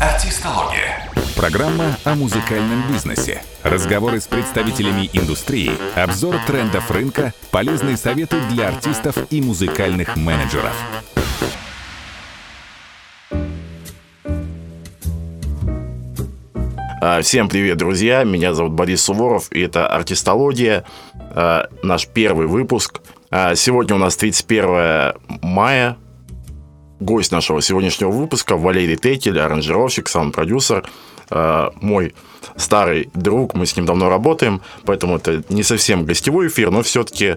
[0.00, 1.10] Артистология.
[1.36, 3.42] Программа о музыкальном бизнесе.
[3.62, 10.72] Разговоры с представителями индустрии, обзор трендов рынка, полезные советы для артистов и музыкальных менеджеров.
[17.02, 18.24] А, всем привет, друзья!
[18.24, 23.02] Меня зовут Борис Суворов, и это «Артистология», а, наш первый выпуск.
[23.30, 25.12] А, сегодня у нас 31
[25.42, 25.98] мая.
[27.00, 30.84] Гость нашего сегодняшнего выпуска Валерий Тетель, аранжировщик, саунд-продюсер,
[31.80, 32.14] мой
[32.56, 37.36] старый друг, мы с ним давно работаем, поэтому это не совсем гостевой эфир, но все-таки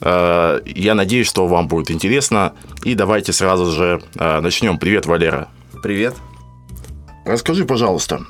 [0.00, 2.54] я надеюсь, что вам будет интересно.
[2.84, 4.78] И давайте сразу же начнем.
[4.78, 5.48] Привет, Валера.
[5.82, 6.14] Привет.
[7.24, 8.22] Расскажи, пожалуйста,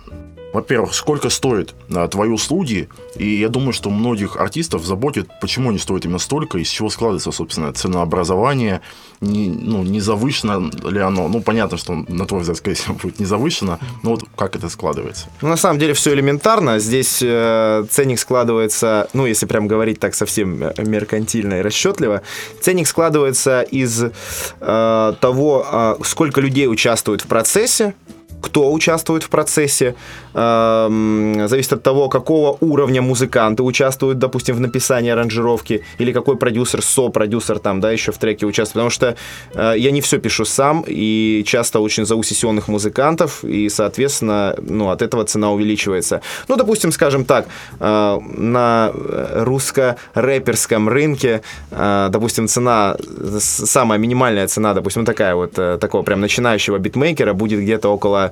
[0.52, 5.78] во-первых, сколько стоят а, твои услуги, и я думаю, что многих артистов заботит, почему они
[5.78, 8.80] стоят именно столько, из чего складывается, собственно, ценообразование,
[9.20, 13.20] не, ну, не завышено ли оно, ну, понятно, что на твой взгляд, скорее всего, будет
[13.20, 15.27] не завышено, но вот как это складывается?
[15.41, 20.14] Ну, на самом деле, все элементарно, здесь э, ценник складывается, ну, если прям говорить так
[20.14, 22.22] совсем э, меркантильно и расчетливо,
[22.61, 27.94] ценник складывается из э, того, э, сколько людей участвует в процессе,
[28.42, 29.94] кто участвует в процессе,
[30.34, 36.82] эм, зависит от того, какого уровня музыканты участвуют, допустим, в написании аранжировки, или какой продюсер,
[36.82, 38.72] со-продюсер там, да, еще в треке участвует.
[38.72, 39.16] Потому что
[39.54, 44.90] э, я не все пишу сам, и часто очень зову сессионных музыкантов, и, соответственно, ну,
[44.90, 46.20] от этого цена увеличивается.
[46.48, 47.46] Ну, допустим, скажем так,
[47.80, 52.96] э, на русско-рэперском рынке, э, допустим, цена,
[53.38, 58.31] самая минимальная цена, допустим, такая вот, э, такого прям начинающего битмейкера будет где-то около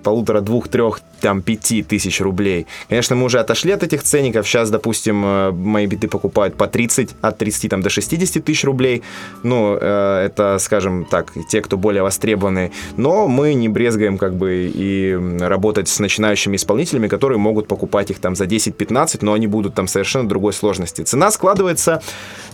[0.00, 2.66] полутора, двух, трех, там, пяти тысяч рублей.
[2.88, 4.46] Конечно, мы уже отошли от этих ценников.
[4.46, 9.02] Сейчас, допустим, э, мои биты покупают по 30, от 30 там, до 60 тысяч рублей.
[9.42, 12.72] Ну, э, это, скажем так, те, кто более востребованы.
[12.96, 18.18] Но мы не брезгаем как бы и работать с начинающими исполнителями, которые могут покупать их
[18.18, 21.02] там за 10-15, но они будут там совершенно другой сложности.
[21.02, 22.02] Цена складывается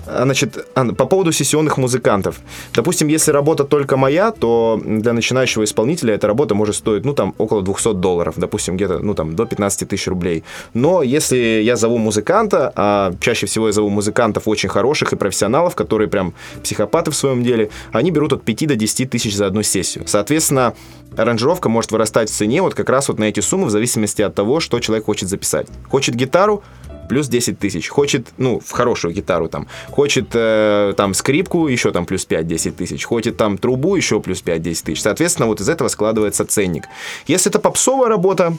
[0.07, 2.37] э, Значит, по поводу сессионных музыкантов.
[2.75, 7.35] Допустим, если работа только моя, то для начинающего исполнителя эта работа может стоить, ну, там,
[7.39, 10.45] около 200 долларов, допустим, где-то, ну, там, до 15 тысяч рублей.
[10.75, 15.75] Но если я зову музыканта, а чаще всего я зову музыкантов очень хороших и профессионалов,
[15.75, 19.63] которые прям психопаты в своем деле, они берут от 5 до 10 тысяч за одну
[19.63, 20.05] сессию.
[20.07, 20.75] Соответственно,
[21.17, 24.35] аранжировка может вырастать в цене вот как раз вот на эти суммы в зависимости от
[24.35, 25.67] того, что человек хочет записать.
[25.89, 26.63] Хочет гитару,
[27.09, 27.89] плюс 10 тысяч.
[27.89, 29.67] Хочет, ну, в хорошую гитару там.
[29.91, 33.05] Хочет э, там скрипку, еще там плюс 5-10 тысяч.
[33.05, 35.03] Хочет там трубу, еще плюс 5-10 тысяч.
[35.03, 36.85] Соответственно, вот из этого складывается ценник.
[37.27, 38.57] Если это попсовая работа,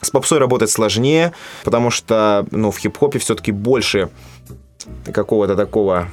[0.00, 1.32] с попсой работать сложнее,
[1.64, 4.10] потому что, ну, в хип-хопе все-таки больше
[5.12, 6.08] какого-то такого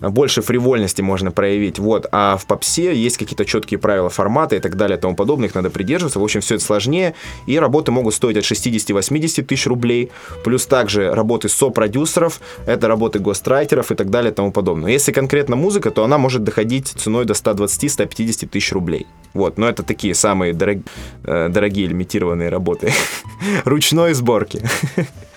[0.00, 4.76] больше фривольности можно проявить, вот, а в попсе есть какие-то четкие правила формата и так
[4.76, 7.14] далее и тому подобное, их надо придерживаться, в общем, все это сложнее,
[7.46, 10.10] и работы могут стоить от 60-80 тысяч рублей,
[10.44, 14.92] плюс также работы со-продюсеров, это работы гострайтеров и так далее и тому подобное.
[14.92, 19.82] Если конкретно музыка, то она может доходить ценой до 120-150 тысяч рублей, вот, но это
[19.82, 20.78] такие самые дорог...
[21.24, 22.92] Э, дорогие лимитированные работы.
[23.64, 24.62] Ручной сборки.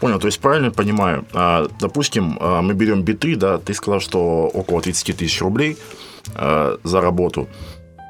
[0.00, 4.50] Понял, то есть правильно понимаю, а, допустим, а, мы берем биты, да, ты сказал, что
[4.52, 5.76] около 30 тысяч рублей
[6.34, 7.48] а, за работу.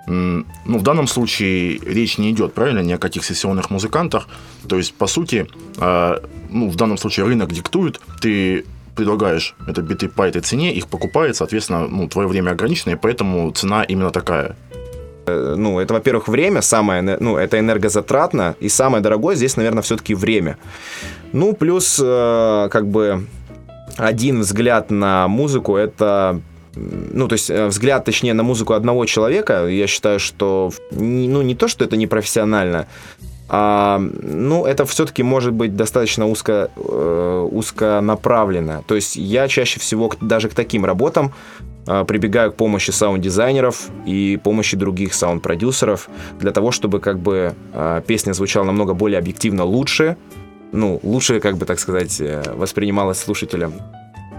[0.08, 4.28] Ну, в данном случае речь не идет, правильно, ни о каких сессионных музыкантах.
[4.68, 5.48] То есть, по сути,
[5.80, 8.64] ну, в данном случае рынок диктует, ты
[8.94, 13.50] предлагаешь это биты по этой цене, их покупает, соответственно, ну, твое время ограничено, и поэтому
[13.50, 14.54] цена именно такая.
[15.26, 20.14] Э, ну, это, во-первых, время, самое, ну, это энергозатратно, и самое дорогое здесь, наверное, все-таки
[20.14, 20.56] время.
[21.32, 23.26] Ну, плюс, э, как бы,
[23.96, 26.40] один взгляд на музыку, это
[26.78, 31.54] ну, то есть э, взгляд, точнее, на музыку одного человека, я считаю, что, ну, не
[31.54, 32.86] то, что это не профессионально,
[33.48, 38.82] а, ну, это все-таки может быть достаточно узко, э, узконаправленно.
[38.86, 41.32] То есть я чаще всего даже к таким работам
[41.86, 46.08] прибегаю к помощи саунд-дизайнеров и помощи других саунд-продюсеров
[46.38, 50.16] для того, чтобы как бы а, песня звучала намного более объективно лучше,
[50.72, 53.74] ну, лучше, как бы так сказать, э, воспринималась слушателем.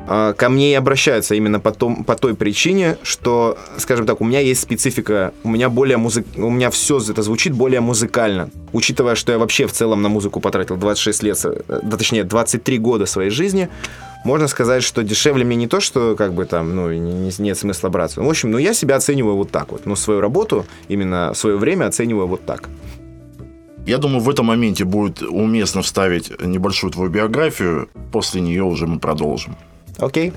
[0.09, 4.39] А, ко мне обращаются именно по, том, по той причине, что, скажем так, у меня
[4.39, 6.25] есть специфика, у меня более музык...
[6.37, 8.49] у меня все это звучит более музыкально.
[8.71, 12.77] Учитывая, что я вообще в целом на музыку потратил 26 лет, э, да, точнее, 23
[12.77, 13.67] года своей жизни,
[14.23, 17.89] можно сказать, что дешевле мне не то, что как бы там, ну, не, нет смысла
[17.89, 18.21] браться.
[18.21, 19.85] В общем, ну, я себя оцениваю вот так вот.
[19.85, 22.69] Ну, свою работу, именно свое время оцениваю вот так.
[23.85, 27.89] Я думаю, в этом моменте будет уместно вставить небольшую твою биографию.
[28.11, 29.55] После нее уже мы продолжим.
[29.99, 30.33] Окей.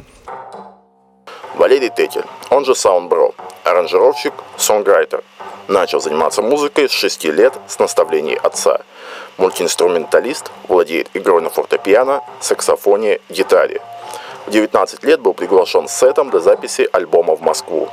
[1.55, 3.35] Валерий Тетель, он же Soundbro,
[3.65, 5.23] аранжировщик, сонграйтер.
[5.69, 8.81] Начал заниматься музыкой с 6 лет с наставлений отца.
[9.37, 13.83] Мультиинструменталист, владеет игрой на фортепиано, саксофоне, гитаре.
[14.47, 17.89] В 19 лет был приглашен с сетом для записи альбома в Москву.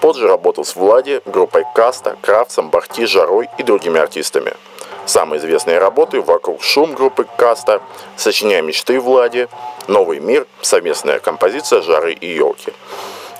[0.00, 4.52] Позже работал с Влади, группой Каста, Кравцем, Бахти, Жарой и другими артистами.
[5.10, 7.82] Самые известные работы «Вокруг шум» группы Каста,
[8.16, 9.48] «Сочиняя мечты Влади»,
[9.88, 12.72] «Новый мир», совместная композиция «Жары и елки».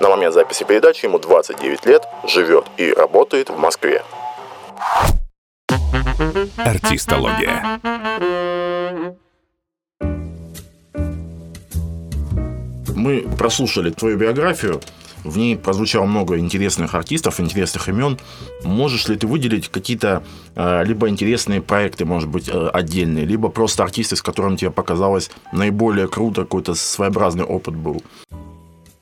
[0.01, 4.03] На момент записи передачи ему 29 лет, живет и работает в Москве.
[6.57, 7.79] Артистология.
[12.97, 14.81] Мы прослушали твою биографию.
[15.25, 18.19] В ней прозвучало много интересных артистов, интересных имен.
[18.65, 20.23] Можешь ли ты выделить какие-то
[20.57, 25.31] э, либо интересные проекты, может быть, э, отдельные, либо просто артисты, с которыми тебе показалось
[25.53, 28.03] наиболее круто, какой-то своеобразный опыт был?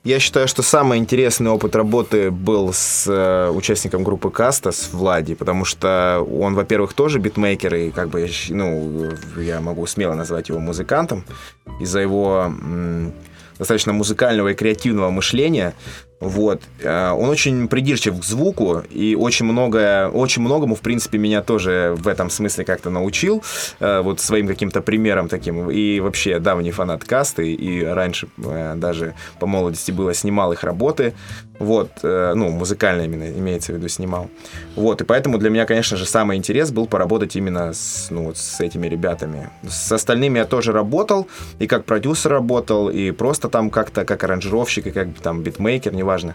[0.05, 5.35] Я считаю, что самый интересный опыт работы был с э, участником группы Каста, с Влади,
[5.35, 10.59] потому что он, во-первых, тоже битмейкер, и как бы, ну, я могу смело назвать его
[10.59, 11.25] музыкантом
[11.81, 12.53] из-за его
[13.59, 15.75] достаточно музыкального и креативного мышления.
[16.21, 16.63] Вот.
[16.83, 21.95] Э, он очень придирчив к звуку и очень многое, очень многому, в принципе, меня тоже
[21.97, 23.43] в этом смысле как-то научил.
[23.79, 25.71] Э, вот своим каким-то примером таким.
[25.71, 27.53] И вообще давний фанат касты.
[27.53, 31.15] И раньше э, даже по молодости было снимал их работы.
[31.59, 31.91] Вот.
[32.03, 34.29] Ну, музыкально именно имеется в виду снимал.
[34.77, 35.01] Вот.
[35.01, 38.61] И поэтому для меня, конечно же, самый интерес был поработать именно с, ну, вот с
[38.61, 39.51] этими ребятами.
[39.69, 41.29] С остальными я тоже работал.
[41.59, 46.03] И как продюсер работал, и просто там как-то как аранжировщик, и как там битмейкер, не
[46.09, 46.35] неважно.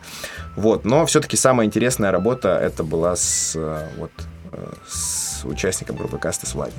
[0.56, 4.12] Вот, но все-таки самая интересная работа это была с, э, вот,
[4.52, 6.74] э, с участником группы Каста с Влади.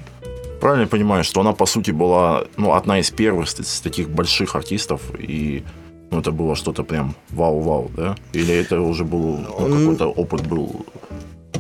[0.61, 3.49] Правильно я понимаю, что она, по сути, была ну, одна из первых
[3.83, 5.65] таких больших артистов, и
[6.15, 8.15] ну, это было что-то прям вау-вау, да?
[8.33, 10.87] Или это уже был ну, какой-то опыт был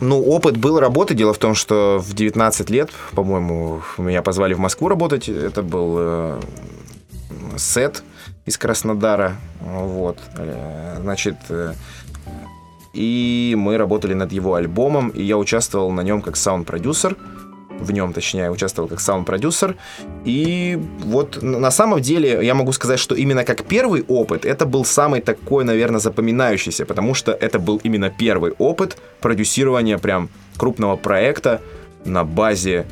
[0.00, 1.14] ну, опыт был работы.
[1.14, 5.28] Дело в том, что в 19 лет, по-моему, меня позвали в Москву работать.
[5.28, 6.40] Это был э,
[7.56, 8.02] сет
[8.44, 9.36] из Краснодара.
[9.60, 10.18] Вот.
[10.36, 11.74] Э, значит, э,
[12.92, 17.16] и мы работали над его альбомом, и я участвовал на нем как саунд-продюсер.
[17.84, 19.76] В нем, точнее, участвовал как саунд-продюсер.
[20.24, 24.84] И вот на самом деле я могу сказать, что именно как первый опыт, это был
[24.84, 31.60] самый такой, наверное, запоминающийся, потому что это был именно первый опыт продюсирования прям крупного проекта
[32.04, 32.86] на базе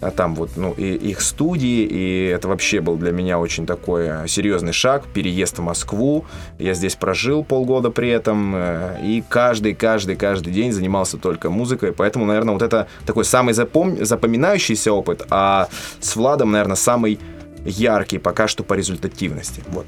[0.00, 4.06] а там вот, ну, и их студии, и это вообще был для меня очень такой
[4.06, 6.24] э, серьезный шаг, переезд в Москву,
[6.58, 11.92] я здесь прожил полгода при этом, э, и каждый, каждый, каждый день занимался только музыкой,
[11.92, 14.04] поэтому, наверное, вот это такой самый запом...
[14.04, 15.68] запоминающийся опыт, а
[16.00, 17.18] с Владом, наверное, самый
[17.64, 19.86] яркий пока что по результативности, вот.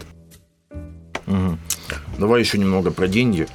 [1.27, 1.59] Угу.
[2.19, 3.47] Давай еще немного про деньги.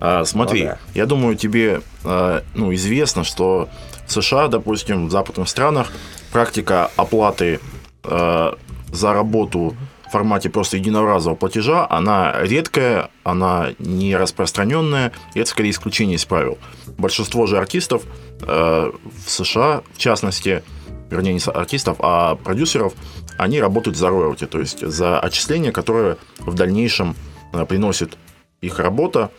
[0.00, 0.78] А, смотри, ну, да.
[0.94, 3.70] я думаю, тебе а, ну, известно, что
[4.06, 5.92] в США, допустим, в западных странах
[6.32, 7.60] практика оплаты
[8.04, 8.52] э,
[8.92, 15.70] за работу в формате просто единоразового платежа, она редкая, она не распространенная, и это скорее
[15.70, 16.58] исключение из правил.
[16.98, 18.02] Большинство же артистов
[18.42, 18.92] э,
[19.26, 20.62] в США, в частности,
[21.10, 22.92] вернее, не артистов, а продюсеров,
[23.38, 27.16] они работают за роялти, то есть за отчисления, которые в дальнейшем
[27.52, 28.16] э, приносит
[28.60, 29.30] их работа,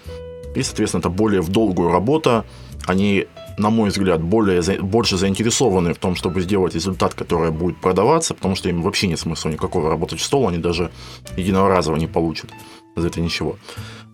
[0.55, 2.45] и, соответственно, это более в долгую работа,
[2.85, 8.33] они на мой взгляд, более, больше заинтересованы в том, чтобы сделать результат, который будет продаваться,
[8.33, 10.91] потому что им вообще нет смысла никакого работать в стол, они даже
[11.37, 12.51] единоразово не получат
[12.95, 13.57] за это ничего.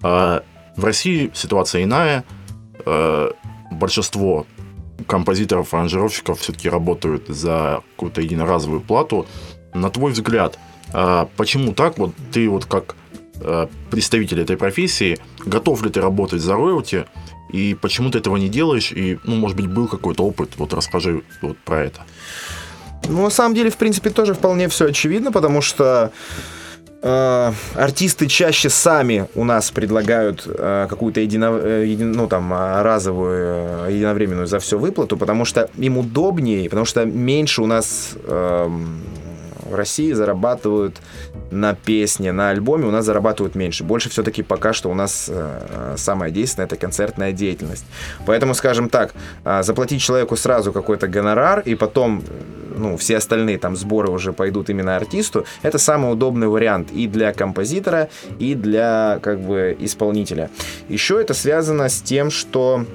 [0.03, 0.43] А
[0.75, 2.24] в России ситуация иная.
[2.86, 3.31] А,
[3.71, 4.45] большинство
[5.07, 9.25] композиторов, аранжировщиков все-таки работают за какую-то единоразовую плату.
[9.74, 10.60] На твой взгляд,
[10.93, 11.98] а, почему так?
[11.98, 12.95] Вот ты вот как
[13.89, 17.05] представитель этой профессии, готов ли ты работать за роялти
[17.51, 21.22] и почему ты этого не делаешь, и, ну, может быть, был какой-то опыт, вот расскажи
[21.41, 22.01] вот про это.
[23.10, 26.12] Ну, на самом деле, в принципе, тоже вполне все очевидно, потому что
[27.01, 33.88] э, артисты чаще сами у нас предлагают э, какую-то едино, э, ну, там, разовую, э,
[33.91, 38.70] единовременную за все выплату, потому что им удобнее, потому что меньше у нас э,
[39.70, 40.98] в России зарабатывают
[41.51, 43.84] на песне, на альбоме у нас зарабатывают меньше.
[43.84, 47.86] Больше все-таки пока что у нас э, самое действенное это концертная деятельность.
[48.25, 52.24] Поэтому, скажем так, э, заплатить человеку сразу какой-то гонорар и потом
[52.75, 57.34] ну, все остальные там сборы уже пойдут именно артисту, это самый удобный вариант и для
[57.34, 60.50] композитора, и для как бы исполнителя.
[60.89, 62.86] Еще это связано с тем, что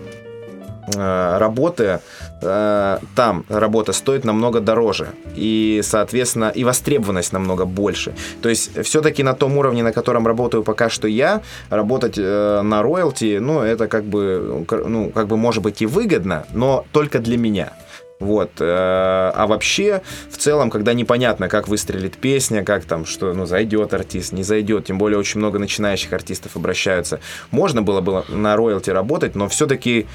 [0.94, 2.00] работы
[2.42, 8.14] э, там работа стоит намного дороже и соответственно и востребованность намного больше.
[8.42, 12.82] То есть все-таки на том уровне на котором работаю пока что я работать э, на
[12.82, 17.36] роялти ну это как бы ну как бы может быть и выгодно но только для
[17.36, 17.72] меня
[18.18, 18.50] вот.
[18.61, 23.92] Э, а вообще, в целом, когда непонятно, как выстрелит песня, как там, что, ну, зайдет
[23.92, 27.20] артист, не зайдет, тем более очень много начинающих артистов обращаются,
[27.50, 30.06] можно было бы на роялти работать, но все-таки,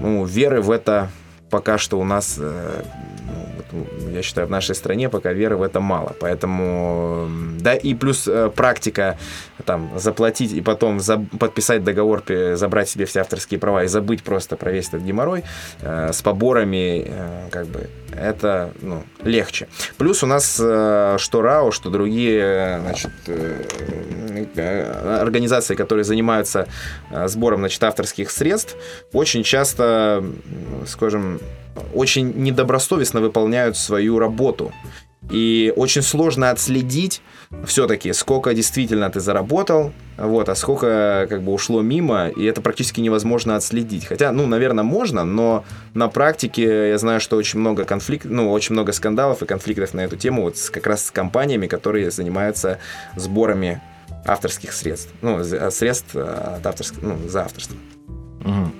[0.00, 1.10] ну, веры в это
[1.50, 2.82] пока что у нас, э,
[3.24, 3.55] ну,
[4.12, 6.14] я считаю, в нашей стране пока веры в это мало.
[6.20, 7.28] Поэтому,
[7.60, 9.18] да, и плюс э, практика
[9.64, 12.22] там заплатить и потом за, подписать договор,
[12.54, 15.44] забрать себе все авторские права и забыть просто про весь этот геморрой
[15.80, 19.68] э, с поборами, э, как бы, это ну, легче.
[19.98, 23.64] Плюс у нас э, что РАО, что другие значит, э,
[24.54, 26.66] э, организации, которые занимаются
[27.10, 28.76] э, сбором значит, авторских средств,
[29.12, 30.24] очень часто,
[30.86, 31.40] скажем,
[31.94, 34.72] очень недобросовестно выполняют свою работу.
[35.30, 37.20] И очень сложно отследить
[37.66, 43.00] все-таки, сколько действительно ты заработал, вот, а сколько как бы ушло мимо, и это практически
[43.00, 44.06] невозможно отследить.
[44.06, 45.64] Хотя, ну, наверное, можно, но
[45.94, 50.00] на практике я знаю, что очень много конфликтов, ну, очень много скандалов и конфликтов на
[50.00, 52.78] эту тему вот как раз с компаниями, которые занимаются
[53.16, 53.82] сборами
[54.24, 57.76] авторских средств, ну, средств от авторских, ну, за авторство.
[58.44, 58.72] Угу.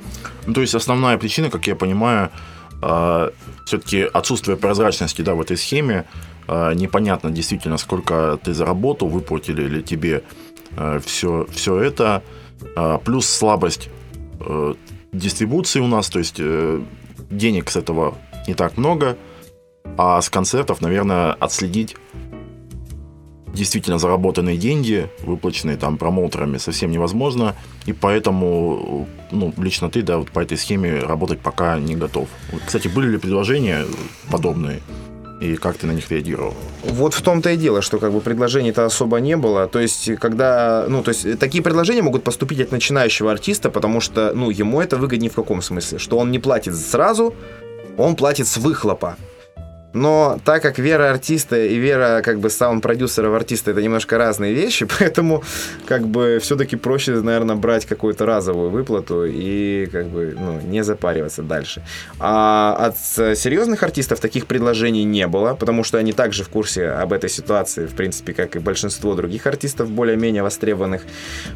[0.47, 2.31] Ну, то есть основная причина, как я понимаю, а,
[2.81, 6.05] все-таки отсутствие прозрачности да, в этой схеме,
[6.47, 10.23] а, непонятно действительно, сколько ты заработал, выплатили ли тебе
[11.05, 12.23] все, а, все это,
[13.05, 13.89] плюс слабость
[14.41, 14.75] э,
[15.13, 16.81] дистрибуции у нас, то есть э,
[17.31, 18.17] денег с этого
[18.47, 19.17] не так много,
[19.97, 21.97] а с концертов, наверное, отследить
[23.57, 27.55] действительно заработанные деньги, выплаченные там промоутерами, совсем невозможно.
[27.87, 32.29] И поэтому, ну, лично ты, да, вот по этой схеме работать пока не готов.
[32.65, 33.85] Кстати, были ли предложения
[34.31, 34.81] подобные?
[35.41, 36.55] И как ты на них реагировал?
[36.85, 39.67] Вот в том-то и дело, что как бы предложений-то особо не было.
[39.67, 44.33] То есть, когда, ну, то есть, такие предложения могут поступить от начинающего артиста, потому что,
[44.35, 45.99] ну, ему это выгоднее в каком смысле?
[45.99, 47.35] Что он не платит сразу,
[47.99, 49.17] он платит с выхлопа.
[49.97, 54.53] Но так как вера артиста и вера как бы саунд-продюсера в артиста это немножко разные
[54.53, 55.43] вещи, поэтому
[55.87, 61.43] как бы все-таки проще, наверное, брать какую-то разовую выплату и как бы ну, не запариваться
[61.43, 61.83] дальше.
[62.19, 62.99] А от
[63.39, 67.87] серьезных артистов таких предложений не было, потому что они также в курсе об этой ситуации,
[67.87, 71.03] в принципе, как и большинство других артистов более-менее востребованных.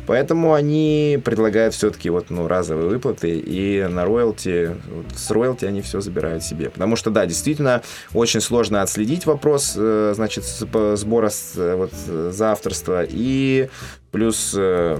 [0.06, 5.82] Поэтому они предлагают все-таки вот ну, разовые выплаты и на роялти, вот с роялти они
[5.82, 6.70] все забирают себе.
[6.70, 7.82] Потому что, да, действительно,
[8.14, 11.92] очень очень сложно отследить вопрос, э, значит, сбора э, вот,
[12.32, 13.04] за авторство.
[13.08, 13.68] И
[14.12, 14.98] плюс э,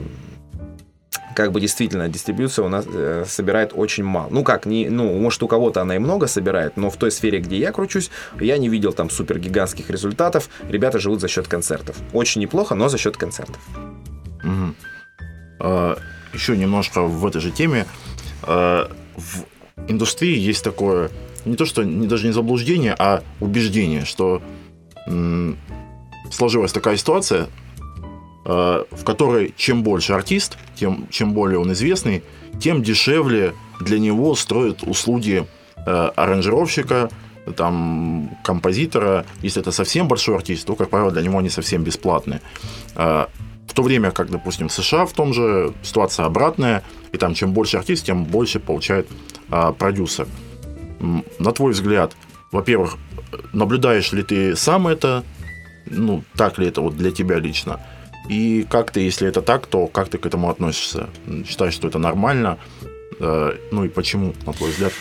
[1.37, 4.27] как бы действительно дистрибьюция у нас э, собирает очень мало.
[4.33, 7.39] Ну как, не, ну, может у кого-то она и много собирает, но в той сфере,
[7.39, 8.11] где я кручусь,
[8.41, 10.49] я не видел там супер гигантских результатов.
[10.69, 11.97] Ребята живут за счет концертов.
[12.13, 13.61] Очень неплохо, но за счет концертов.
[14.43, 14.75] Угу.
[15.61, 15.97] А,
[16.33, 17.87] еще немножко в этой же теме.
[18.43, 19.45] А, в
[19.89, 21.11] индустрии есть такое
[21.45, 24.43] не то что не, даже не заблуждение, а убеждение, что
[26.31, 27.49] сложилась такая ситуация,
[28.45, 32.23] э, в которой чем больше артист, тем чем более он известный,
[32.61, 37.11] тем дешевле для него строят услуги э, аранжировщика,
[37.57, 39.25] там, композитора.
[39.43, 42.41] Если это совсем большой артист, то, как правило, для него они совсем бесплатные.
[42.95, 43.27] Э,
[43.67, 46.83] в то время как, допустим, в США в том же ситуация обратная,
[47.13, 49.09] и там чем больше артист, тем больше получает
[49.79, 50.27] продюсер
[51.01, 52.13] на твой взгляд,
[52.53, 52.97] во-первых,
[53.53, 55.25] наблюдаешь ли ты сам это,
[55.87, 57.81] ну, так ли это вот для тебя лично,
[58.29, 61.09] и как ты, если это так, то как ты к этому относишься?
[61.49, 62.59] Считаешь, что это нормально?
[63.19, 64.93] Э, ну и почему, на твой взгляд,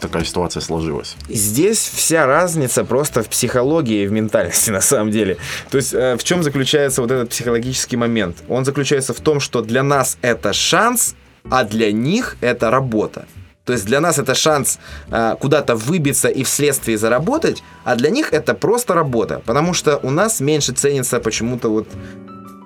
[0.00, 1.16] такая ситуация сложилась?
[1.28, 5.38] Здесь вся разница просто в психологии и в ментальности, на самом деле.
[5.70, 8.38] То есть э, в чем заключается вот этот психологический момент?
[8.48, 11.14] Он заключается в том, что для нас это шанс,
[11.50, 13.26] а для них это работа.
[13.64, 14.78] То есть для нас это шанс
[15.10, 19.40] э, куда-то выбиться и вследствие заработать, а для них это просто работа.
[19.46, 21.88] Потому что у нас меньше ценится почему-то вот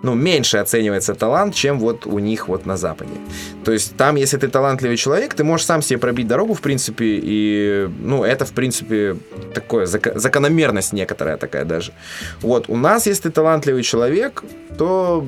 [0.02, 3.14] ну, меньше оценивается талант, чем вот у них вот на Западе.
[3.64, 7.18] То есть там, если ты талантливый человек, ты можешь сам себе пробить дорогу, в принципе,
[7.22, 9.16] и, ну, это, в принципе,
[9.54, 11.92] такое, закономерность некоторая такая даже.
[12.42, 14.44] Вот, у нас, если ты талантливый человек,
[14.78, 15.26] то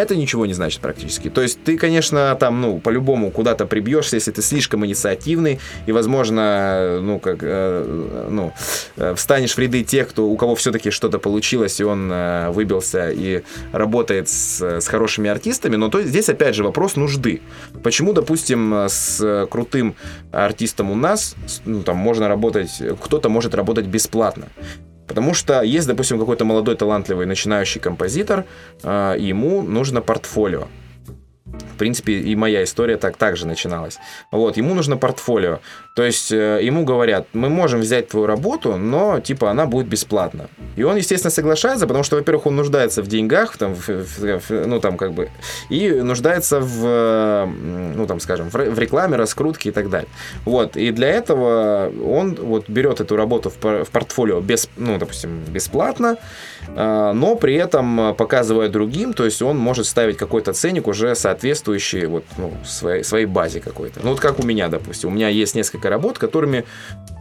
[0.00, 1.30] это ничего не значит практически.
[1.30, 7.00] То есть ты, конечно, там, ну, по-любому куда-то прибьешься, если ты слишком инициативный, и, возможно,
[7.00, 8.52] ну, как, э, ну,
[8.96, 13.10] э, встанешь в ряды тех, кто, у кого все-таки что-то получилось, и он э, выбился
[13.10, 13.42] и
[13.72, 17.40] работает с, с хорошими артистами, но то, здесь, опять же, вопрос нужды.
[17.82, 19.94] Почему, допустим, с крутым
[20.32, 24.46] артистом у нас, ну, там, можно работать, кто-то может работать бесплатно.
[25.10, 28.44] Потому что есть, допустим, какой-то молодой талантливый начинающий композитор,
[28.84, 30.68] э, ему нужно портфолио
[31.80, 33.98] принципе, и моя история так также начиналась.
[34.30, 35.60] Вот, ему нужно портфолио.
[36.00, 40.48] То есть э, ему говорят, мы можем взять твою работу, но типа она будет бесплатна.
[40.76, 44.80] И он, естественно, соглашается, потому что, во-первых, он нуждается в деньгах, там, в, в, ну
[44.80, 45.28] там как бы,
[45.68, 47.46] и нуждается в,
[47.96, 50.08] ну там, скажем, в, в рекламе, раскрутке и так далее.
[50.46, 55.42] Вот, и для этого он вот берет эту работу в, в портфолио без, ну, допустим,
[55.48, 56.16] бесплатно,
[56.68, 62.06] э, но при этом показывая другим, то есть он может ставить какой-то ценник уже соответствующий
[62.06, 64.00] вот, ну, своей, своей базе какой-то.
[64.02, 65.10] Ну, вот как у меня, допустим.
[65.10, 66.64] У меня есть несколько работ, которыми,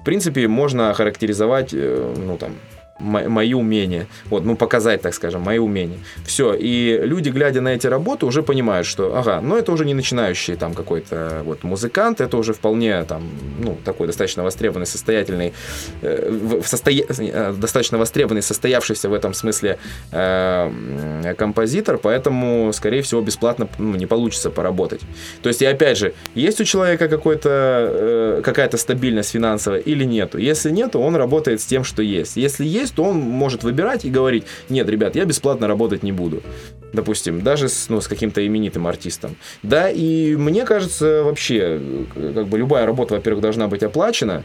[0.01, 2.55] в принципе, можно характеризовать, э, ну, там,
[2.99, 4.07] мои умения.
[4.25, 5.99] Вот, ну, показать, так скажем, мои умения.
[6.25, 6.53] Все.
[6.53, 10.55] И люди, глядя на эти работы, уже понимают, что, ага, ну, это уже не начинающий
[10.55, 13.23] там какой-то вот музыкант, это уже вполне там,
[13.59, 15.53] ну, такой достаточно востребованный, состоятельный,
[16.01, 16.29] э,
[16.61, 17.03] в состоя...
[17.19, 19.77] Э, достаточно востребованный, состоявшийся в этом смысле
[20.11, 25.01] э, композитор, поэтому, скорее всего, бесплатно ну, не получится поработать.
[25.41, 30.37] То есть, и опять же, есть у человека какой-то, э, какая-то стабильность финансовая или нету?
[30.37, 32.37] Если нету, он работает с тем, что есть.
[32.37, 36.11] Если есть, есть, то он может выбирать и говорить, нет, ребят, я бесплатно работать не
[36.11, 36.41] буду.
[36.91, 39.35] Допустим, даже с, ну, с каким-то именитым артистом.
[39.61, 41.79] Да, и мне кажется, вообще,
[42.15, 44.43] как бы любая работа, во-первых, должна быть оплачена.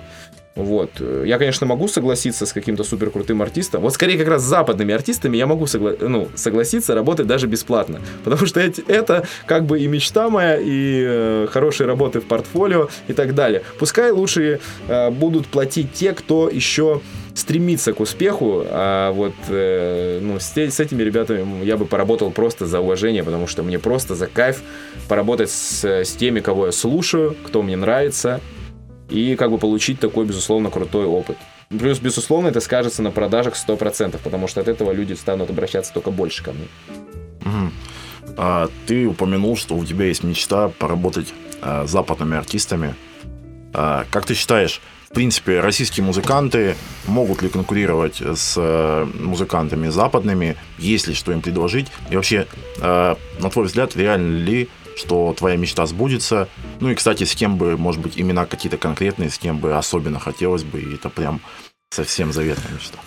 [0.57, 0.91] Вот.
[1.25, 3.83] Я, конечно, могу согласиться с каким-то супер крутым артистом.
[3.83, 8.01] Вот скорее как раз с западными артистами я могу согла- ну, согласиться работать даже бесплатно.
[8.23, 13.15] Потому что это как бы и мечта моя, и э, хорошие работы в портфолио и
[13.15, 13.63] так далее.
[13.81, 17.01] Пускай лучше э, будут платить те, кто еще
[17.35, 22.67] стремится к успеху, а вот э, ну, с, с этими ребятами я бы поработал просто
[22.67, 24.63] за уважение, потому что мне просто за кайф
[25.09, 28.41] поработать с, с теми, кого я слушаю, кто мне нравится,
[29.09, 31.37] и как бы получить такой, безусловно, крутой опыт.
[31.69, 36.11] Плюс, безусловно, это скажется на продажах 100%, потому что от этого люди станут обращаться только
[36.11, 36.69] больше ко мне.
[37.41, 38.35] Угу.
[38.37, 42.95] А, ты упомянул, что у тебя есть мечта поработать а, с западными артистами.
[43.73, 44.81] А, как ты считаешь,
[45.15, 46.75] в принципе, российские музыканты
[47.07, 52.49] могут ли конкурировать с э, музыкантами западными, есть ли что им предложить, и вообще,
[52.81, 56.49] э, на твой взгляд, реально ли, что твоя мечта сбудется,
[56.81, 60.19] ну и, кстати, с кем бы, может быть, имена какие-то конкретные, с кем бы особенно
[60.19, 61.41] хотелось бы, и это прям
[61.91, 62.99] совсем заветная мечта.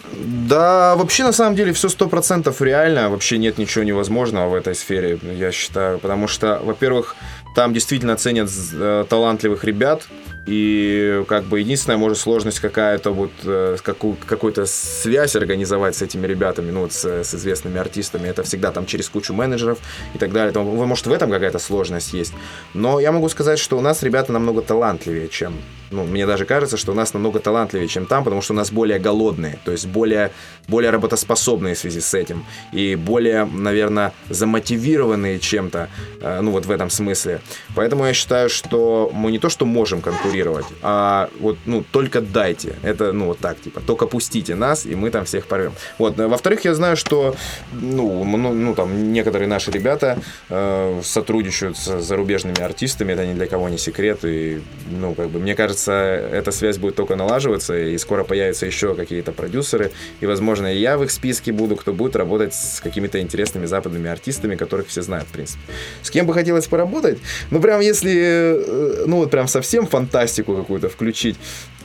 [0.48, 3.10] Да, вообще, на самом деле, все сто процентов реально.
[3.10, 6.00] Вообще нет ничего невозможного в этой сфере, я считаю.
[6.00, 7.18] Потому что, во-первых,
[7.54, 10.08] там действительно ценят э, талантливых ребят,
[10.48, 16.26] и как бы единственная, может, сложность какая-то вот э, какую, какую-то связь организовать с этими
[16.26, 19.78] ребятами, ну вот с, с известными артистами, это всегда там через кучу менеджеров
[20.16, 20.54] и так далее.
[20.54, 22.34] Там, может, в этом какая-то сложность есть.
[22.74, 25.54] Но я могу сказать, что у нас ребята намного талантливее, чем
[25.92, 28.72] ну, мне даже кажется, что у нас намного талантливее, чем там, потому что у нас
[28.72, 30.32] более голодные, то есть более,
[30.68, 35.90] более работоспособные в связи с этим и более, наверное, замотивированные чем-то,
[36.22, 37.42] э, ну вот в этом смысле.
[37.76, 42.76] Поэтому я считаю, что мы не то, что можем конкурировать, а вот, ну, только дайте.
[42.84, 45.74] Это, ну, вот так, типа, только пустите нас, и мы там всех порвем.
[45.98, 47.36] Вот, во-вторых, я знаю, что,
[47.72, 50.20] ну, ну, ну там, некоторые наши ребята
[50.50, 55.40] э, сотрудничают с зарубежными артистами, это ни для кого не секрет, и, ну, как бы,
[55.40, 60.26] мне кажется, кажется, эта связь будет только налаживаться, и скоро появятся еще какие-то продюсеры, и,
[60.26, 64.56] возможно, и я в их списке буду, кто будет работать с какими-то интересными западными артистами,
[64.56, 65.62] которых все знают, в принципе.
[66.02, 67.20] С кем бы хотелось поработать?
[67.52, 71.36] Ну, прям если, э, ну, вот прям совсем фантастику какую-то включить,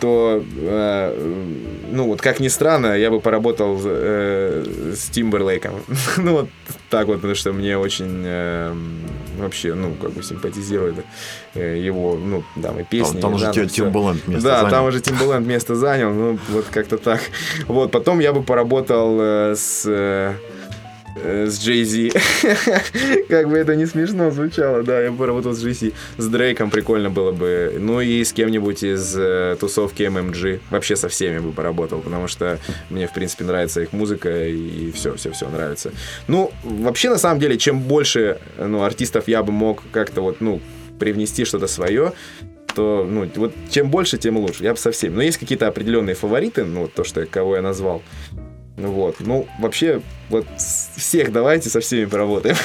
[0.00, 1.34] то, э,
[1.92, 4.64] ну, вот как ни странно, я бы поработал э,
[4.96, 5.74] с Тимберлейком.
[6.16, 6.48] ну, вот
[6.92, 8.74] так вот, потому что мне очень э,
[9.38, 10.96] вообще, ну, как бы симпатизирует
[11.54, 13.12] э, его, ну, да, и песни.
[13.14, 14.70] Там, там уже да, Тимбаленд место Да, занял.
[14.70, 17.22] там уже Тимбаленд место занял, ну, вот как-то так.
[17.66, 19.84] Вот, потом я бы поработал э, с...
[19.86, 20.34] Э,
[21.16, 22.12] с Джей Зи.
[23.28, 25.92] как бы это не смешно звучало, да, я поработал с Джей Зи.
[26.16, 27.76] С Дрейком прикольно было бы.
[27.78, 30.60] Ну и с кем-нибудь из э, тусовки MMG.
[30.70, 32.58] Вообще со всеми бы поработал, потому что
[32.90, 35.92] мне, в принципе, нравится их музыка и все, все, все нравится.
[36.28, 40.60] Ну, вообще, на самом деле, чем больше ну, артистов я бы мог как-то вот, ну,
[40.98, 42.12] привнести что-то свое,
[42.74, 44.64] то, ну, вот чем больше, тем лучше.
[44.64, 45.14] Я бы со всеми.
[45.14, 48.02] Но есть какие-то определенные фавориты, ну, то, что, кого я назвал.
[48.76, 49.16] Вот.
[49.20, 52.56] Ну, вообще, вот всех давайте со всеми поработаем.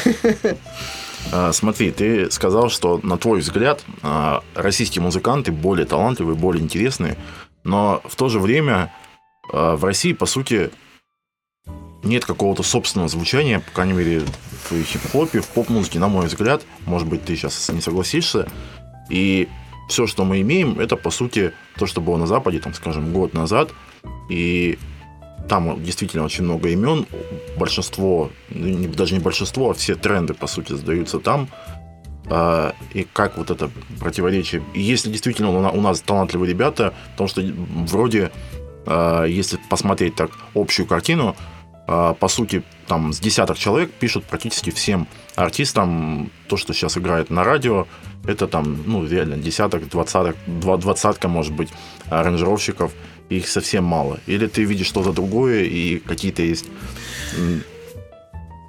[1.32, 7.18] А, смотри, ты сказал, что, на твой взгляд, а, российские музыканты более талантливые, более интересные,
[7.66, 8.94] но в то же время
[9.52, 10.70] а, в России, по сути,
[12.04, 14.22] нет какого-то собственного звучания, по крайней мере,
[14.70, 18.48] в хип-хопе, в поп-музыке, на мой взгляд, может быть, ты сейчас не согласишься,
[19.10, 19.50] и
[19.90, 23.34] все, что мы имеем, это, по сути, то, что было на Западе, там, скажем, год
[23.34, 23.72] назад,
[24.30, 24.78] и
[25.48, 27.06] там действительно очень много имен,
[27.58, 31.48] большинство, ну, даже не большинство, а все тренды, по сути, задаются там.
[32.30, 34.62] А, и как вот это противоречие.
[34.74, 38.32] Если действительно у нас талантливые ребята, потому что вроде,
[38.86, 41.36] а, если посмотреть так общую картину,
[41.88, 47.30] а, по сути, там с десяток человек пишут практически всем артистам то, что сейчас играет
[47.30, 47.88] на радио.
[48.26, 51.70] Это там, ну, реально десяток, двадцаток, двадцатка, может быть,
[52.10, 52.92] аранжировщиков
[53.30, 54.20] их совсем мало?
[54.28, 56.66] Или ты видишь что-то другое и какие-то есть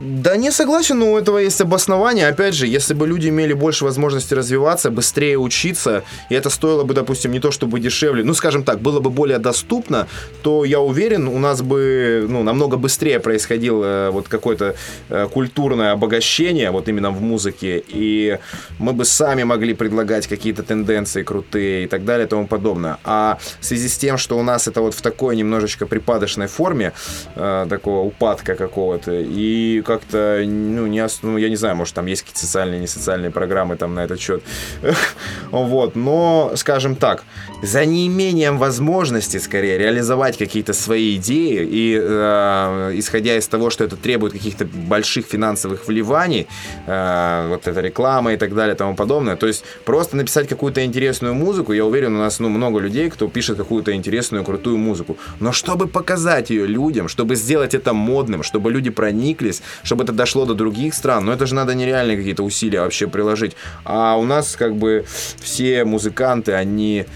[0.01, 2.29] да не согласен, но у этого есть обоснование.
[2.29, 6.95] Опять же, если бы люди имели больше возможности развиваться, быстрее учиться, и это стоило бы,
[6.95, 10.07] допустим, не то чтобы дешевле, ну, скажем так, было бы более доступно,
[10.43, 14.77] то я уверен, у нас бы ну, намного быстрее происходило вот какое-то
[15.09, 18.39] э, культурное обогащение вот именно в музыке, и
[18.79, 22.99] мы бы сами могли предлагать какие-то тенденции крутые и так далее и тому подобное.
[23.03, 26.93] А в связи с тем, что у нас это вот в такой немножечко припадочной форме,
[27.35, 32.21] э, такого упадка какого-то, и как-то, ну, не, ну, я не знаю, может, там есть
[32.21, 34.43] какие-то социальные, несоциальные программы там на этот счет.
[35.51, 37.25] вот, но, скажем так,
[37.63, 43.97] за неимением возможности, скорее, реализовать какие-то свои идеи и, э, исходя из того, что это
[43.97, 46.47] требует каких-то больших финансовых вливаний,
[46.87, 51.35] э, вот эта реклама и так далее, тому подобное, то есть просто написать какую-то интересную
[51.35, 55.53] музыку, я уверен, у нас, ну, много людей, кто пишет какую-то интересную, крутую музыку, но
[55.53, 60.55] чтобы показать ее людям, чтобы сделать это модным, чтобы люди прониклись, чтобы это дошло до
[60.55, 63.57] других стран, но это же надо нереальные какие-то усилия вообще приложить.
[63.85, 65.05] А у нас как бы
[65.41, 67.07] все музыканты, они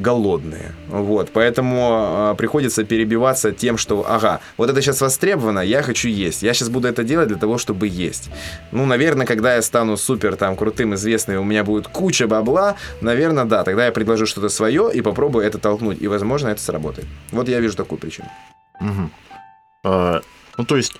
[0.00, 0.72] голодные.
[0.88, 6.42] Вот, поэтому э, приходится перебиваться тем, что, ага, вот это сейчас востребовано, я хочу есть.
[6.42, 8.30] Я сейчас буду это делать для того, чтобы есть.
[8.72, 13.44] Ну, наверное, когда я стану супер там крутым, известным, у меня будет куча бабла, наверное,
[13.44, 16.00] да, тогда я предложу что-то свое и попробую это толкнуть.
[16.00, 17.06] И, возможно, это сработает.
[17.30, 18.28] Вот я вижу такую причину.
[18.80, 19.10] Угу.
[19.84, 20.20] А,
[20.56, 20.94] ну, то есть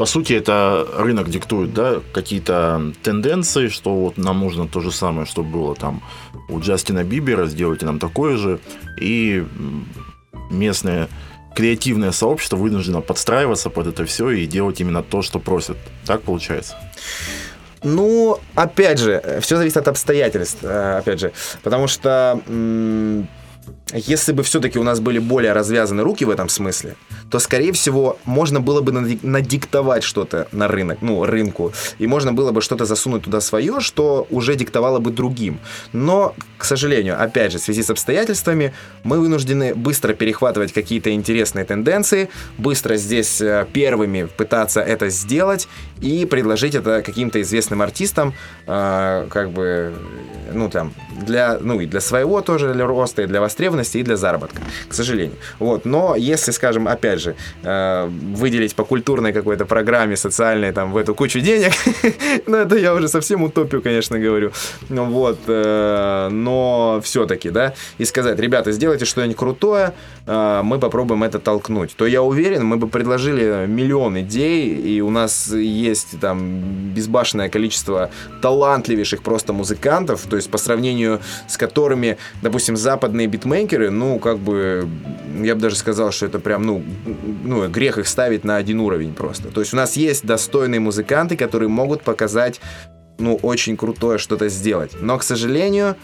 [0.00, 5.26] по сути, это рынок диктует, да, какие-то тенденции, что вот нам нужно то же самое,
[5.26, 6.02] что было там
[6.48, 8.60] у Джастина Бибера, сделайте нам такое же,
[8.98, 9.44] и
[10.50, 11.08] местное
[11.54, 15.76] креативное сообщество вынуждено подстраиваться под это все и делать именно то, что просят.
[16.06, 16.76] Так получается?
[17.82, 21.32] Ну, опять же, все зависит от обстоятельств, э, опять же,
[21.62, 22.40] потому что
[23.92, 26.96] если бы все-таки у нас были более развязаны руки в этом смысле,
[27.30, 32.52] то, скорее всего, можно было бы надиктовать что-то на рынок, ну, рынку, и можно было
[32.52, 35.58] бы что-то засунуть туда свое, что уже диктовало бы другим.
[35.92, 38.72] Но, к сожалению, опять же, в связи с обстоятельствами,
[39.04, 42.28] мы вынуждены быстро перехватывать какие-то интересные тенденции,
[42.58, 45.68] быстро здесь э, первыми пытаться это сделать
[46.00, 48.34] и предложить это каким-то известным артистам,
[48.66, 49.94] э, как бы,
[50.52, 50.92] ну, там,
[51.26, 54.94] для, ну, и для своего тоже, для роста, и для востребованности, и для заработка, к
[54.94, 55.36] сожалению.
[55.58, 60.96] Вот, но если, скажем, опять же, э, выделить по культурной какой-то программе социальной там в
[60.96, 61.72] эту кучу денег,
[62.46, 64.52] ну, это я уже совсем утопию, конечно, говорю,
[64.88, 69.92] ну, вот, э, но все-таки, да, и сказать, ребята, сделайте что-нибудь крутое,
[70.26, 75.10] э, мы попробуем это толкнуть, то я уверен, мы бы предложили миллион идей, и у
[75.10, 78.10] нас есть там безбашенное количество
[78.42, 83.49] талантливейших просто музыкантов, то есть по сравнению с которыми, допустим, западные битмейкеры,
[83.90, 84.88] ну, как бы,
[85.42, 86.82] я бы даже сказал, что это прям, ну,
[87.44, 89.48] ну, грех их ставить на один уровень просто.
[89.48, 92.60] То есть у нас есть достойные музыканты, которые могут показать
[93.20, 94.92] ну, очень крутое что-то сделать.
[95.00, 95.96] Но, к сожалению,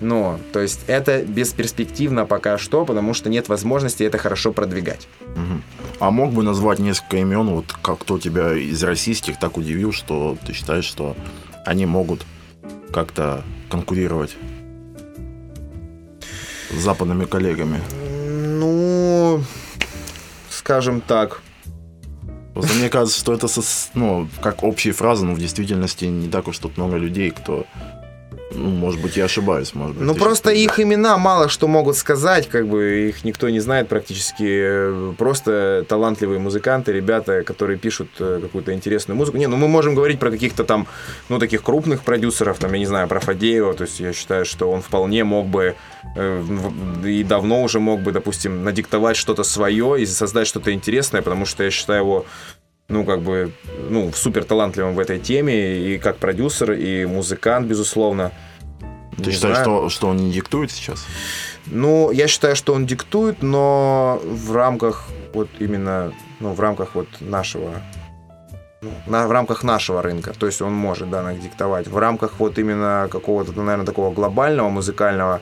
[0.00, 5.08] ну, то есть это бесперспективно пока что, потому что нет возможности это хорошо продвигать.
[5.20, 5.62] Угу.
[6.00, 10.36] А мог бы назвать несколько имен, вот как кто тебя из российских так удивил, что
[10.46, 11.16] ты считаешь, что
[11.66, 12.24] они могут
[12.92, 14.36] как-то конкурировать
[16.70, 17.80] с западными коллегами?
[18.58, 19.42] Ну,
[20.50, 21.42] скажем так.
[22.54, 23.46] Просто мне кажется, что это,
[23.94, 27.66] ну, как общие фразы, но в действительности не так уж тут много людей, кто
[28.60, 30.06] Ну, может быть, я ошибаюсь, может быть.
[30.06, 35.14] Ну, просто их имена мало что могут сказать, как бы их никто не знает практически.
[35.14, 39.38] Просто талантливые музыканты, ребята, которые пишут э, какую-то интересную музыку.
[39.38, 40.86] Не, ну мы можем говорить про каких-то там,
[41.30, 43.72] ну, таких крупных продюсеров, там, я не знаю, про Фадеева.
[43.72, 45.74] То есть я считаю, что он вполне мог бы
[46.16, 46.42] э,
[47.04, 51.64] и давно уже мог бы, допустим, надиктовать что-то свое и создать что-то интересное, потому что
[51.64, 52.26] я считаю его
[52.88, 53.52] ну, как бы,
[53.88, 58.32] ну, супер талантливым в этой теме, и как продюсер, и музыкант, безусловно.
[59.20, 59.64] Ты Не считаешь, знаю.
[59.64, 61.06] что, что он не диктует сейчас?
[61.66, 67.08] Ну, я считаю, что он диктует, но в рамках вот именно, ну, в рамках вот
[67.20, 67.70] нашего,
[68.82, 70.32] ну, на, в рамках нашего рынка.
[70.32, 71.86] То есть он может, да, диктовать.
[71.86, 75.40] В рамках вот именно какого-то, ну, наверное, такого глобального музыкального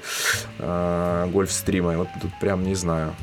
[0.59, 1.97] э, гольфстрима.
[1.97, 3.15] Вот тут прям не знаю,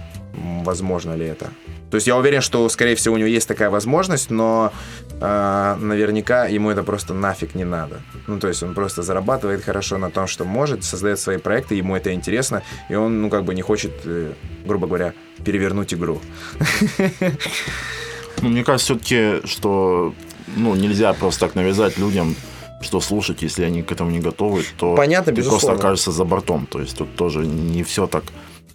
[0.63, 1.49] возможно ли это.
[1.91, 4.71] То есть я уверен, что, скорее всего, у него есть такая возможность, но
[5.21, 8.01] э, наверняка ему это просто нафиг не надо.
[8.27, 11.95] Ну, то есть он просто зарабатывает хорошо на том, что может, создает свои проекты, ему
[11.95, 14.33] это интересно, и он, ну, как бы не хочет, э,
[14.65, 16.21] грубо говоря, перевернуть игру.
[18.41, 20.13] Ну, мне кажется, все-таки, что
[20.57, 22.35] ну, нельзя просто так навязать людям,
[22.81, 25.79] что слушать, если они к этому не готовы, то Понятно, ты просто безусловно.
[25.79, 26.67] окажешься за бортом.
[26.67, 28.23] То есть тут тоже не все так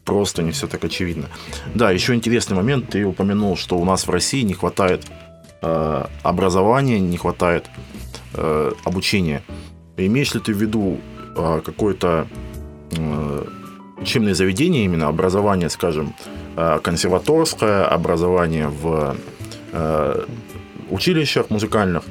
[0.04, 1.28] просто, не все так очевидно.
[1.74, 2.90] Да, еще интересный момент.
[2.90, 5.06] Ты упомянул, что у нас в России не хватает
[5.62, 7.66] э, образования, не хватает
[8.34, 9.42] э, обучения.
[9.96, 10.98] Имеешь ли ты в виду
[11.36, 12.26] э, какое-то
[12.92, 13.44] э,
[14.00, 16.14] учебное заведение, именно образование, скажем,
[16.56, 19.16] э, консерваторское, образование в
[19.72, 20.24] э,
[20.90, 22.02] училищах музыкальных,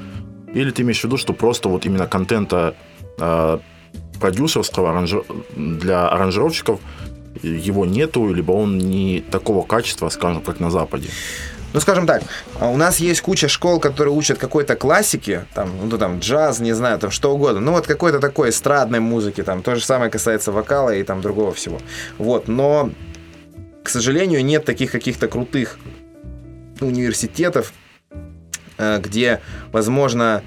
[0.53, 2.75] или ты имеешь в виду, что просто вот именно контента
[3.19, 3.59] э,
[4.19, 5.25] продюсерского аранжи-
[5.55, 6.79] для аранжировщиков
[7.41, 11.09] его нету, либо он не такого качества, скажем, как на Западе.
[11.71, 12.23] Ну, скажем так,
[12.59, 16.73] а у нас есть куча школ, которые учат какой-то классике, там, ну, там, джаз, не
[16.73, 17.59] знаю, там, что угодно.
[17.59, 21.53] Ну, вот какой-то такой эстрадной музыки, там, то же самое касается вокала и там другого
[21.53, 21.79] всего.
[22.17, 22.89] Вот, но,
[23.83, 25.77] к сожалению, нет таких каких-то крутых
[26.81, 27.71] университетов,
[28.79, 29.39] э, где,
[29.71, 30.41] возможно,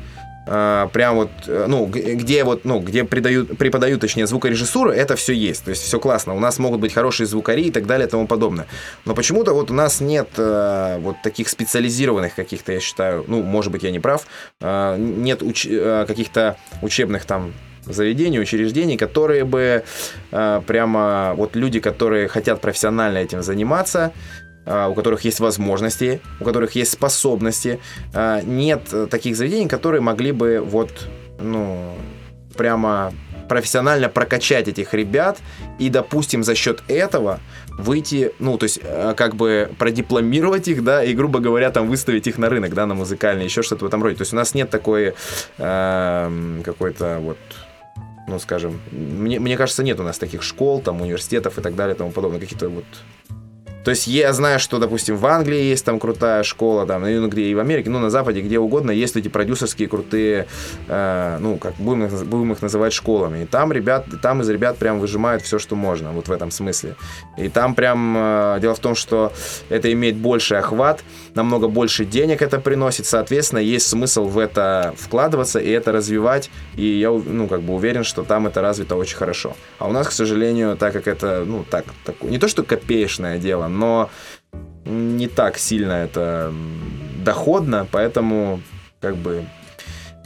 [0.46, 5.32] э, прям вот, э, ну, где вот, ну, где придают, преподают, точнее, звукорежиссуру, это все
[5.32, 6.34] есть, то есть все классно.
[6.34, 8.66] У нас могут быть хорошие звукари и так далее и тому подобное.
[9.04, 13.72] Но почему-то вот у нас нет э, вот таких специализированных каких-то, я считаю, ну, может
[13.72, 14.26] быть, я не прав,
[14.60, 17.52] э, нет уч- э, каких-то учебных там
[17.86, 19.82] заведений, учреждений, которые бы
[20.30, 24.12] э, прямо вот люди, которые хотят профессионально этим заниматься, а,
[24.66, 27.80] у которых есть возможности, у которых есть способности.
[28.14, 31.08] А, Нет э, таких заведений, которые могли бы вот,
[31.40, 31.94] ну,
[32.56, 33.12] прямо
[33.48, 35.38] профессионально прокачать этих ребят
[35.78, 41.04] и, допустим, за счет этого выйти, ну, то есть, э, как бы продипломировать их, да,
[41.04, 44.02] и, грубо говоря, там выставить их на рынок, да, на музыкальный, еще что-то в этом
[44.02, 44.16] роде.
[44.16, 45.14] То есть у нас нет такой
[45.58, 47.38] эм, какой-то вот
[48.28, 51.94] ну, скажем, мне, мне кажется, нет у нас таких школ, там, университетов и так далее
[51.94, 52.84] и тому подобное, какие-то вот
[53.84, 57.54] то есть я знаю, что, допустим, в Англии есть там крутая школа, там, ну, и
[57.54, 60.46] в Америке, ну, на Западе, где угодно, есть эти продюсерские крутые,
[60.88, 63.42] э, ну, как будем их, будем их называть школами.
[63.42, 66.94] И там ребят, там из ребят прям выжимают все, что можно, вот в этом смысле.
[67.36, 69.32] И там прям э, дело в том, что
[69.68, 71.02] это имеет больший охват,
[71.34, 76.50] намного больше денег это приносит, соответственно, есть смысл в это вкладываться и это развивать.
[76.76, 79.56] И я, ну, как бы уверен, что там это развито очень хорошо.
[79.78, 83.38] А у нас, к сожалению, так как это, ну, так, так не то, что копеечное
[83.38, 84.10] дело, но
[84.84, 86.52] не так сильно это
[87.24, 88.60] доходно, поэтому
[89.00, 89.44] как бы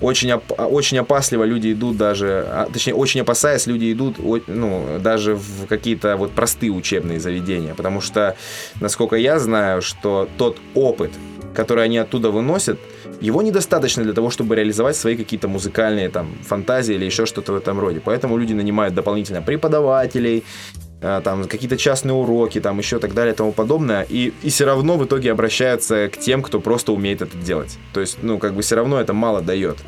[0.01, 5.35] очень, оп- очень опасливо люди идут даже, а, точнее, очень опасаясь, люди идут ну, даже
[5.35, 8.37] в какие-то вот простые учебные заведения, потому что,
[8.81, 11.13] насколько я знаю, что тот опыт,
[11.55, 12.79] который они оттуда выносят,
[13.23, 17.57] его недостаточно для того, чтобы реализовать свои какие-то музыкальные там фантазии или еще что-то в
[17.57, 18.03] этом роде.
[18.05, 20.45] Поэтому люди нанимают дополнительно преподавателей,
[21.01, 24.97] там какие-то частные уроки, там еще так далее и тому подобное, и, и все равно
[24.97, 27.79] в итоге обращаются к тем, кто просто умеет это делать.
[27.93, 29.79] То есть, ну, как бы все равно это мало дает.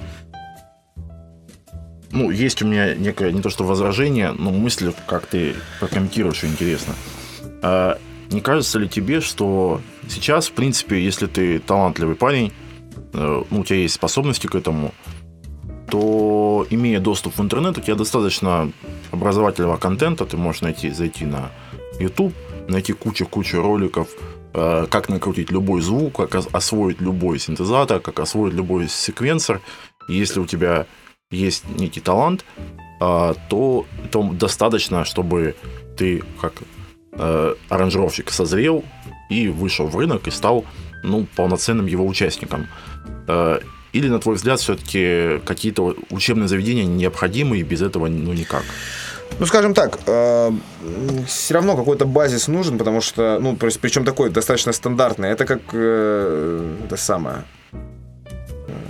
[2.11, 6.94] Ну, есть у меня некое, не то что возражение, но мысль, как ты прокомментируешь, интересно.
[7.62, 7.99] А
[8.31, 12.53] не кажется ли тебе, что сейчас, в принципе, если ты талантливый парень,
[13.12, 14.94] э, ну, у тебя есть способности к этому,
[15.90, 18.70] то, имея доступ в интернет, у тебя достаточно
[19.11, 21.51] образовательного контента, ты можешь найти, зайти на
[21.98, 22.35] YouTube,
[22.68, 24.09] найти кучу-кучу роликов,
[24.55, 29.61] э, как накрутить любой звук, как ос- освоить любой синтезатор, как освоить любой секвенсор.
[30.09, 30.87] Если у тебя
[31.31, 32.44] есть некий талант,
[33.01, 35.55] а, то, то достаточно, чтобы
[35.96, 36.55] ты как
[37.12, 38.85] э, аранжировщик созрел
[39.31, 40.64] и вышел в рынок и стал
[41.03, 42.66] ну, полноценным его участником.
[43.92, 48.64] Или, на твой взгляд, все-таки какие-то учебные заведения необходимы и без этого ну никак?
[49.38, 50.51] Ну, скажем так, э,
[51.27, 55.29] все равно какой-то базис нужен, потому что, ну, причем такой достаточно стандартный.
[55.29, 57.44] Это как э, это самое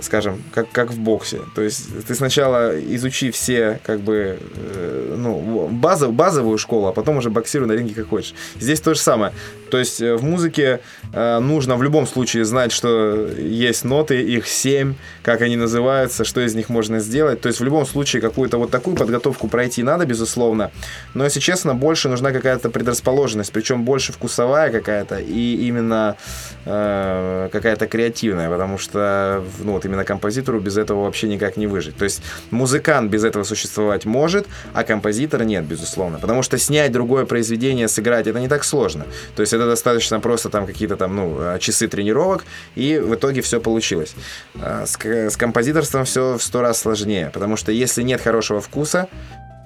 [0.01, 1.39] скажем, как, как в боксе.
[1.55, 7.17] То есть ты сначала изучи все, как бы, э, ну, базов, базовую школу, а потом
[7.17, 8.33] уже боксируй на ринге как хочешь.
[8.59, 9.33] Здесь то же самое.
[9.69, 10.79] То есть э, в музыке
[11.13, 16.41] э, нужно в любом случае знать, что есть ноты, их семь, как они называются, что
[16.41, 17.41] из них можно сделать.
[17.41, 20.71] То есть в любом случае какую-то вот такую подготовку пройти надо, безусловно.
[21.13, 26.15] Но, если честно, больше нужна какая-то предрасположенность, причем больше вкусовая какая-то и именно
[26.69, 31.97] э, какая-то креативная, потому что, ну, вот именно композитору без этого вообще никак не выжить.
[31.97, 36.19] То есть музыкант без этого существовать может, а композитор нет, безусловно.
[36.19, 39.05] Потому что снять другое произведение, сыграть, это не так сложно.
[39.35, 43.41] То есть это достаточно просто там какие-то там, ну, а, часы тренировок, и в итоге
[43.41, 44.15] все получилось.
[44.61, 49.07] А, с, с композиторством все в сто раз сложнее, потому что если нет хорошего вкуса,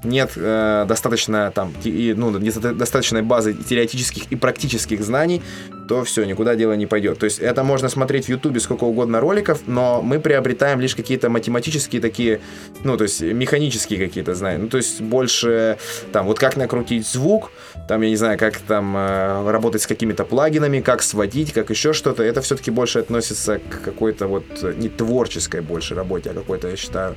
[0.03, 5.41] нет э, достаточно там и, ну, достаточной базы теоретических и практических знаний,
[5.87, 7.19] то все, никуда дело не пойдет.
[7.19, 11.29] То есть это можно смотреть в Ютубе сколько угодно роликов, но мы приобретаем лишь какие-то
[11.29, 12.41] математические такие,
[12.83, 14.59] ну, то есть механические какие-то знания.
[14.59, 15.77] Ну, то есть больше
[16.11, 17.51] там вот как накрутить звук,
[17.87, 21.93] там, я не знаю, как там э, работать с какими-то плагинами, как сводить, как еще
[21.93, 22.23] что-то.
[22.23, 24.45] Это все-таки больше относится к какой-то вот
[24.77, 27.15] не творческой больше работе, а какой-то, я считаю.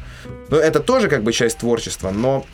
[0.51, 2.44] Ну, это тоже как бы часть творчества, но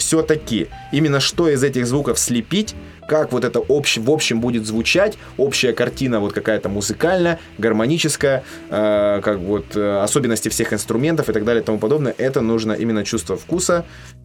[0.00, 2.74] все-таки именно что из этих звуков слепить,
[3.08, 9.20] как вот это общ, в общем будет звучать, общая картина вот какая-то музыкальная, гармоническая, э,
[9.22, 13.04] как вот э, особенности всех инструментов и так далее и тому подобное, это нужно именно
[13.04, 13.84] чувство вкуса,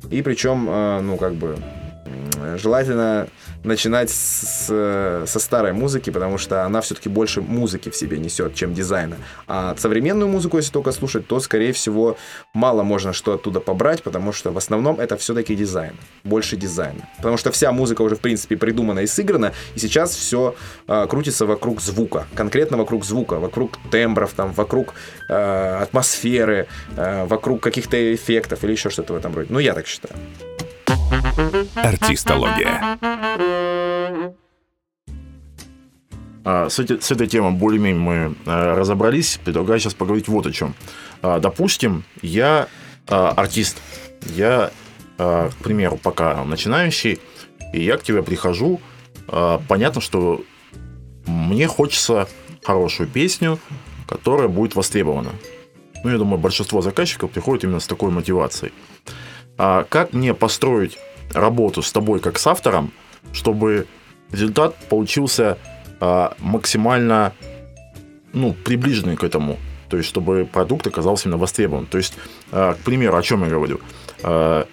[0.10, 1.58] и причем, э, ну, как бы,
[2.58, 3.28] желательно
[3.64, 4.68] начинать с,
[5.26, 9.18] со старой музыки, потому что она все-таки больше музыки в себе несет, чем дизайна.
[9.48, 12.18] А современную музыку, если только слушать, то, скорее всего,
[12.54, 17.08] мало можно что оттуда побрать, потому что в основном это все-таки дизайн, больше дизайна.
[17.18, 20.56] Потому что вся музыка уже, в принципе, придумана и сыграна, и сейчас все
[20.88, 24.94] э, крутится вокруг звука, конкретно вокруг звука, вокруг тембров, там, вокруг
[25.30, 26.68] э, атмосферы,
[26.98, 29.48] э, вокруг каких-то эффектов или еще что-то в этом роде.
[29.50, 30.16] Ну, я так считаю.
[31.76, 32.98] Артистология.
[36.48, 39.40] А, с, эти, с этой темой более-менее мы а, разобрались.
[39.44, 40.76] Предлагаю сейчас поговорить вот о чем.
[41.22, 42.68] А, допустим, я
[43.08, 43.82] артист.
[44.36, 44.72] Я,
[45.18, 47.20] к примеру, пока начинающий,
[47.72, 48.82] и я к тебе прихожу.
[49.68, 50.42] Понятно, что
[51.28, 52.28] мне хочется
[52.64, 53.60] хорошую песню,
[54.08, 55.30] которая будет востребована.
[56.04, 58.74] Ну, я думаю, большинство заказчиков приходит именно с такой мотивацией.
[59.58, 60.98] А как мне построить
[61.34, 62.92] работу с тобой как с автором,
[63.34, 63.88] чтобы
[64.32, 65.58] результат получился
[66.00, 67.34] а, максимально
[68.34, 69.58] ну, приближенный к этому.
[69.90, 71.86] То есть, чтобы продукт оказался именно востребован.
[71.86, 72.14] То есть,
[72.52, 73.80] а, к примеру, о чем я говорю?
[74.24, 74.68] А,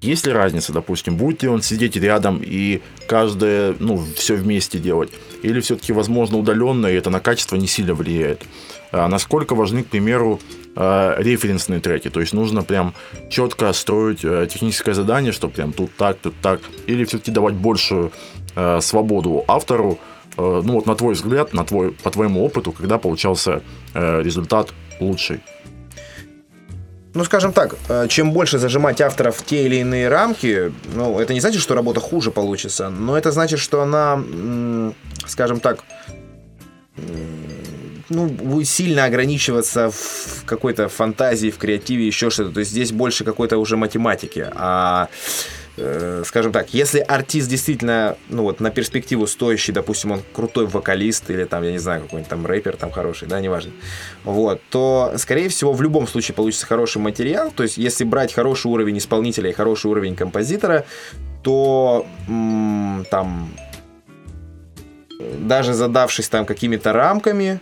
[0.00, 5.10] есть ли разница, допустим, будет ли он сидеть рядом и каждое, ну, все вместе делать?
[5.42, 8.42] Или все-таки, возможно, удаленно, и это на качество не сильно влияет?
[8.90, 10.40] А насколько важны, к примеру,
[10.74, 12.08] а, референсные треки?
[12.08, 12.94] То есть нужно прям
[13.30, 18.12] четко строить а, техническое задание, что прям тут так, тут так, или все-таки давать большую
[18.54, 19.98] а, свободу автору,
[20.36, 23.60] ну вот на твой взгляд, на твой, по твоему опыту, когда получался
[23.92, 24.68] результат
[25.00, 25.40] лучший?
[27.12, 27.74] ну, скажем так,
[28.08, 31.98] чем больше зажимать авторов в те или иные рамки, ну, это не значит, что работа
[31.98, 34.22] хуже получится, но это значит, что она,
[35.26, 35.80] скажем так,
[38.08, 42.52] ну, сильно ограничиваться в какой-то фантазии, в креативе, еще что-то.
[42.52, 44.46] То есть здесь больше какой-то уже математики.
[44.54, 45.08] А
[45.76, 51.30] э, скажем так, если артист действительно, ну вот, на перспективу стоящий, допустим, он крутой вокалист
[51.30, 53.72] или там, я не знаю, какой-нибудь там рэпер там хороший, да, неважно,
[54.24, 58.68] вот, то, скорее всего, в любом случае получится хороший материал, то есть если брать хороший
[58.68, 60.84] уровень исполнителя и хороший уровень композитора,
[61.42, 63.50] то м- там
[65.38, 67.60] даже задавшись там какими-то рамками,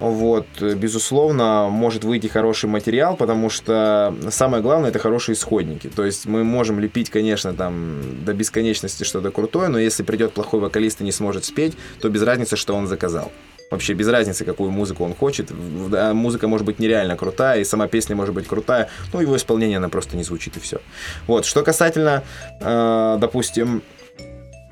[0.00, 5.88] вот, безусловно, может выйти хороший материал, потому что самое главное это хорошие исходники.
[5.88, 10.60] То есть мы можем лепить, конечно, там до бесконечности что-то крутое, но если придет плохой
[10.60, 13.30] вокалист и не сможет спеть, то без разницы, что он заказал.
[13.70, 15.50] Вообще без разницы, какую музыку он хочет.
[15.50, 19.88] Музыка может быть нереально крутая, и сама песня может быть крутая, но его исполнение она
[19.88, 20.80] просто не звучит и все.
[21.26, 22.22] Вот, что касательно,
[22.60, 23.82] э, допустим,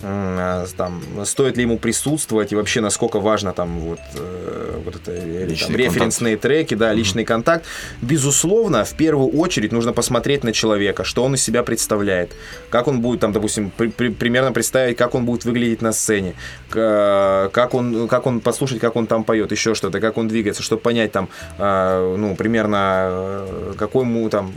[0.02, 5.54] там, стоит ли ему присутствовать и вообще насколько важно там вот, э, вот это, или,
[5.54, 7.26] там, референсные треки, да, личный mm-hmm.
[7.26, 7.64] контакт.
[8.00, 12.32] Безусловно, в первую очередь нужно посмотреть на человека, что он из себя представляет,
[12.68, 16.34] как он будет там, допустим, при, при, примерно представить, как он будет выглядеть на сцене,
[16.68, 20.82] как он, как он послушать, как он там поет, еще что-то, как он двигается, чтобы
[20.82, 24.52] понять там, э, ну, примерно э, какой ему там,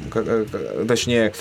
[0.87, 1.33] точнее,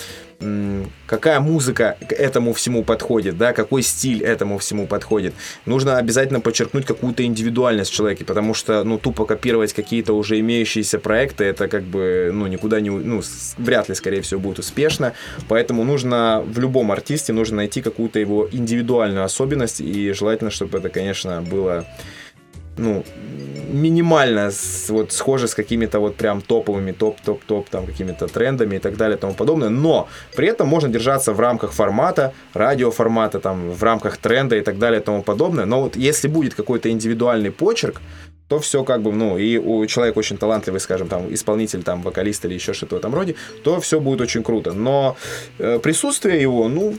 [1.06, 5.34] какая музыка к этому всему подходит, да, какой стиль этому всему подходит.
[5.66, 10.98] Нужно обязательно подчеркнуть какую-то индивидуальность в человеке, потому что, ну, тупо копировать какие-то уже имеющиеся
[10.98, 13.22] проекты, это как бы, ну, никуда не, ну,
[13.58, 15.12] вряд ли, скорее всего, будет успешно,
[15.48, 20.88] поэтому нужно в любом артисте нужно найти какую-то его индивидуальную особенность, и желательно, чтобы это,
[20.88, 21.86] конечно, было
[22.76, 23.04] ну,
[23.72, 28.96] минимально с, вот схоже с какими-то вот прям топовыми, топ-топ-топ, там, какими-то трендами и так
[28.96, 33.82] далее и тому подобное, но при этом можно держаться в рамках формата, радиоформата, там, в
[33.82, 38.00] рамках тренда и так далее и тому подобное, но вот если будет какой-то индивидуальный почерк,
[38.48, 42.44] то все как бы, ну, и у человека очень талантливый, скажем, там, исполнитель, там, вокалист
[42.44, 44.72] или еще что-то в этом роде, то все будет очень круто.
[44.72, 45.16] Но
[45.58, 46.94] э, присутствие его, ну,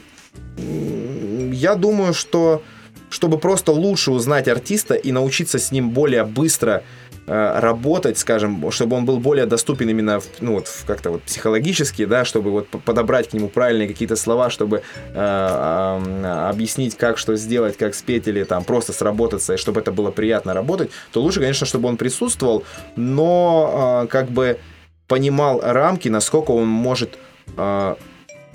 [1.52, 2.62] я думаю, что
[3.10, 6.82] чтобы просто лучше узнать артиста и научиться с ним более быстро
[7.26, 12.04] э, работать, скажем, чтобы он был более доступен именно, в, ну вот как-то вот психологически,
[12.04, 17.36] да, чтобы вот подобрать к нему правильные какие-то слова, чтобы э, э, объяснить, как что
[17.36, 21.40] сделать, как спеть или там просто сработаться, и чтобы это было приятно работать, то лучше,
[21.40, 22.64] конечно, чтобы он присутствовал,
[22.96, 24.58] но э, как бы
[25.06, 27.18] понимал рамки, насколько он может
[27.56, 27.96] э,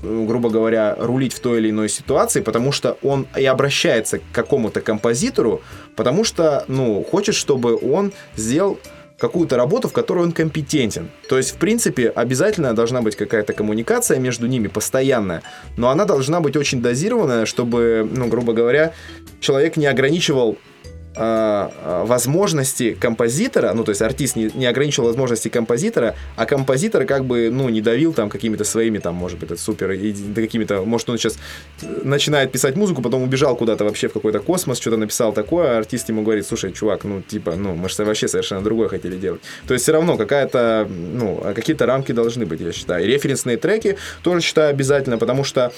[0.02, 4.82] грубо говоря, рулить в той или иной ситуации, потому что он и обращается к какому-то
[4.82, 5.62] композитору,
[5.96, 8.80] потому что, ну, хочет, чтобы он сделал
[9.18, 11.12] какую-то работу, в которой он компетентен.
[11.30, 15.44] То есть, в принципе, обязательно должна быть какая-то коммуникация между ними постоянная,
[15.78, 18.94] но она должна быть очень дозированная, чтобы, ну, грубо говоря,
[19.40, 20.58] человек не ограничивал
[21.16, 27.50] возможности композитора, ну, то есть артист не, не ограничил возможности композитора, а композитор как бы,
[27.52, 31.18] ну, не давил там какими-то своими, там, может быть, это супер, и, какими-то, может, он
[31.18, 31.38] сейчас
[31.82, 36.08] начинает писать музыку, потом убежал куда-то вообще в какой-то космос, что-то написал такое, а артист
[36.10, 39.42] ему говорит, слушай, чувак, ну, типа, ну, мы же вообще совершенно другое хотели делать.
[39.68, 43.04] То есть все равно какая-то, ну, какие-то рамки должны быть, я считаю.
[43.04, 45.74] И референсные треки тоже считаю обязательно, потому что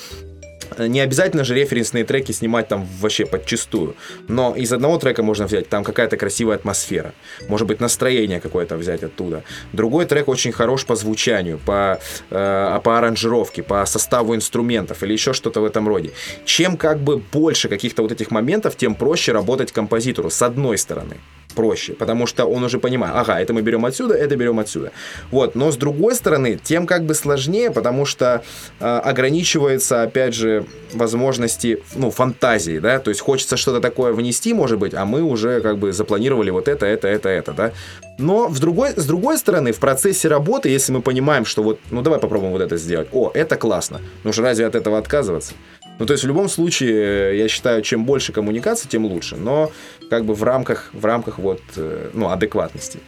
[0.77, 3.95] не обязательно же референсные треки снимать там вообще подчистую,
[4.27, 7.13] но из одного трека можно взять там какая-то красивая атмосфера,
[7.47, 9.43] может быть настроение какое-то взять оттуда.
[9.73, 11.99] Другой трек очень хорош по звучанию, по,
[12.29, 16.11] э, по аранжировке, по составу инструментов или еще что-то в этом роде.
[16.45, 21.17] Чем как бы больше каких-то вот этих моментов, тем проще работать композитору с одной стороны
[21.53, 24.91] проще, потому что он уже понимает, ага, это мы берем отсюда, это берем отсюда.
[25.31, 28.43] Вот, но с другой стороны, тем как бы сложнее, потому что
[28.79, 34.79] э, ограничивается, опять же, возможности, ну, фантазии, да, то есть хочется что-то такое внести, может
[34.79, 37.71] быть, а мы уже как бы запланировали вот это, это, это, это, да.
[38.17, 42.01] Но в другой, с другой стороны, в процессе работы, если мы понимаем, что вот, ну,
[42.01, 45.53] давай попробуем вот это сделать, о, это классно, ну же разве от этого отказываться?
[45.99, 49.35] Ну, то есть в любом случае, я считаю, чем больше коммуникации, тем лучше.
[49.35, 49.71] Но
[50.09, 52.99] как бы в рамках, в рамках вот, э, ну, адекватности.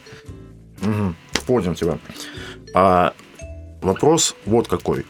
[0.82, 1.14] Угу.
[1.46, 1.98] Понял тебя.
[2.74, 3.12] А,
[3.82, 5.04] вопрос вот какой.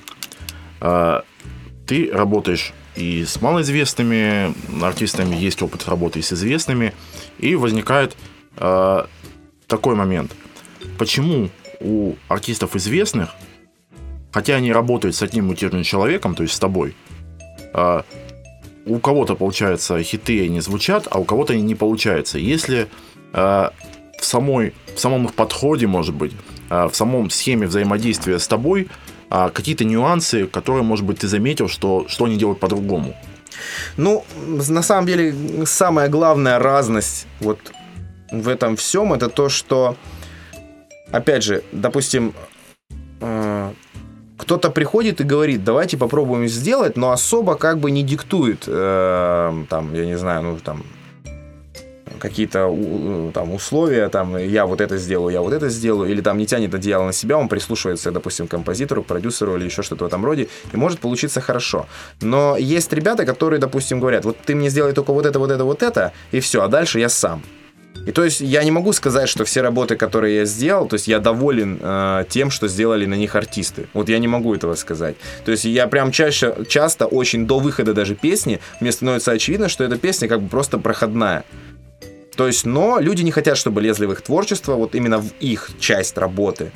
[0.81, 1.25] А,
[1.87, 6.95] ты работаешь и с малоизвестными артистами, есть опыт работы и с известными,
[7.39, 8.17] и возникает
[8.57, 9.09] а,
[9.67, 10.35] такой момент.
[10.99, 11.51] Почему
[11.81, 13.35] у артистов известных,
[14.33, 16.95] хотя они работают с одним и тем же человеком, то есть с тобой,
[18.87, 22.39] у кого-то, получается, хиты они звучат, а у кого-то они не получаются.
[22.39, 22.89] Если
[23.33, 23.73] а,
[24.19, 26.33] в, самой, в самом их подходе, может быть,
[26.71, 28.89] а, в самом схеме взаимодействия с тобой
[29.29, 33.17] какие-то нюансы, которые, может быть, ты заметил, что, что они делают по-другому?
[33.97, 35.35] Ну, на самом деле,
[35.67, 37.59] самая главная разность вот
[38.31, 39.97] в этом всем, это то, что,
[41.11, 42.35] опять же, допустим,
[44.47, 49.93] кто-то приходит и говорит, давайте попробуем сделать, но особо как бы не диктует, э, там,
[49.93, 50.85] я не знаю, ну, там,
[52.21, 52.73] какие-то
[53.35, 56.73] там условия, там, я вот это сделаю, я вот это сделаю, или там не тянет
[56.73, 60.25] одеяло на себя, он прислушивается, допустим, к композитору, к продюсеру или еще что-то в этом
[60.25, 61.87] роде, и может получиться хорошо.
[62.21, 65.65] Но есть ребята, которые, допустим, говорят, вот ты мне сделай только вот это, вот это,
[65.65, 67.43] вот это, и все, а дальше я сам.
[68.07, 71.09] И то есть я не могу сказать, что все работы, которые я сделал, то есть
[71.09, 73.89] я доволен э, тем, что сделали на них артисты.
[73.95, 75.17] Вот я не могу этого сказать.
[75.45, 79.83] То есть я прям чаще, часто, очень до выхода даже песни, мне становится очевидно, что
[79.83, 81.45] эта песня как бы просто проходная.
[82.37, 85.71] То есть, но люди не хотят, чтобы лезли в их творчество, вот именно в их
[85.81, 86.71] часть работы.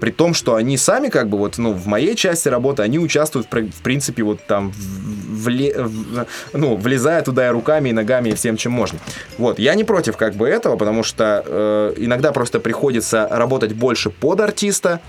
[0.00, 3.46] При том, что они сами как бы вот, ну, в моей части работы, они участвуют
[3.50, 8.56] в, принципе вот там вле, в, ну, влезая туда и руками, и ногами, и всем,
[8.56, 8.98] чем можно.
[9.38, 14.10] Вот, я не против как бы этого, потому что э, иногда просто приходится работать больше
[14.10, 15.00] под артиста,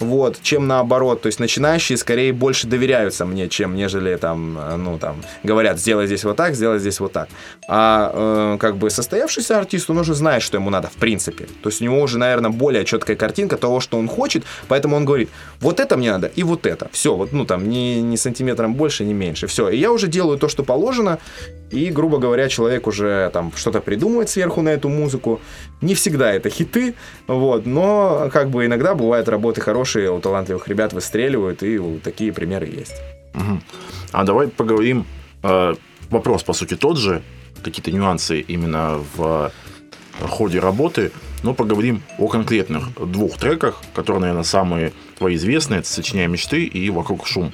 [0.00, 1.22] вот, чем наоборот.
[1.22, 6.06] То есть начинающие скорее больше доверяются мне, чем нежели там, э, ну, там, говорят, сделай
[6.06, 7.28] здесь вот так, сделай здесь вот так.
[7.68, 8.10] А
[8.54, 11.46] э, как бы состоявшийся артист, он уже знает, что ему надо, в принципе.
[11.62, 15.04] То есть у него уже, наверное, более четкая картинка того, что он хочет, поэтому он
[15.04, 15.30] говорит,
[15.60, 16.88] вот это мне надо и вот это.
[16.92, 19.46] Все, вот, ну, там, ни, ни сантиметром больше, ни меньше.
[19.46, 19.68] Все.
[19.70, 21.18] И я уже делаю то, что положено,
[21.70, 25.40] и, грубо говоря, человек уже там что-то придумывает сверху на эту музыку.
[25.80, 26.94] Не всегда это хиты,
[27.26, 32.66] вот, но как бы иногда бывают работы хорошие, у талантливых ребят выстреливают, и такие примеры
[32.66, 32.96] есть.
[33.34, 33.60] Угу.
[34.12, 35.06] А давай поговорим.
[35.42, 35.74] Э,
[36.10, 37.22] вопрос, по сути, тот же.
[37.62, 39.50] Какие-то нюансы именно в
[40.20, 41.12] ходе работы.
[41.42, 45.80] Но поговорим о конкретных двух треках, которые, наверное, самые твои известные.
[45.80, 47.52] Это «Сочиняя мечты» и «Вокруг шум».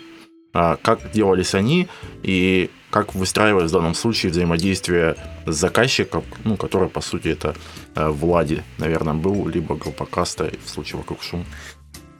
[0.54, 1.88] А как делались они
[2.22, 5.16] и как выстраивалось в данном случае взаимодействие
[5.46, 7.54] с заказчиком, ну, который, по сути, это
[7.94, 11.46] э, Влади, наверное, был, либо группа Каста в случае «Вокруг шум».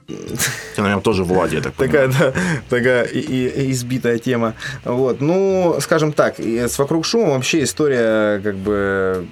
[0.07, 2.33] Ты, наверное, тоже Влади, я так Такая, да,
[2.69, 4.53] такая избитая тема.
[4.83, 9.27] Вот, ну, скажем так, с «Вокруг шума» вообще история как бы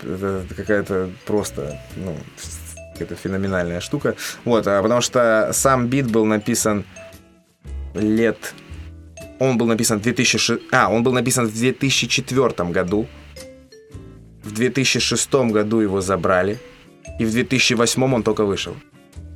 [0.56, 2.16] какая-то просто, ну,
[2.94, 4.16] какая-то феноменальная штука.
[4.46, 6.86] Вот, а потому что сам бит был написан
[7.94, 8.54] лет
[9.42, 10.62] он был написан в 2006...
[10.72, 13.08] А, он был написан в 2004 году.
[14.44, 16.60] В 2006 году его забрали.
[17.20, 18.76] И в 2008 он только вышел.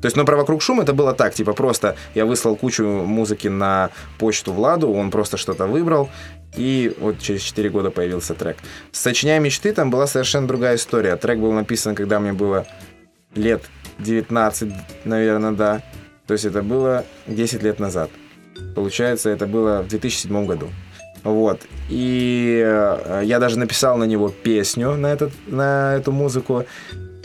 [0.01, 3.47] То есть, но про «Вокруг шум» это было так, типа просто я выслал кучу музыки
[3.47, 3.89] на
[4.19, 6.09] почту Владу, он просто что-то выбрал,
[6.55, 8.57] и вот через 4 года появился трек.
[8.91, 11.15] «Сочиняя мечты» там была совершенно другая история.
[11.15, 12.65] Трек был написан, когда мне было
[13.35, 13.63] лет
[13.99, 14.73] 19,
[15.05, 15.81] наверное, да.
[16.27, 18.09] То есть это было 10 лет назад.
[18.75, 20.69] Получается, это было в 2007 году.
[21.23, 21.61] Вот.
[21.89, 26.65] И э, я даже написал на него песню, на, этот, на эту музыку.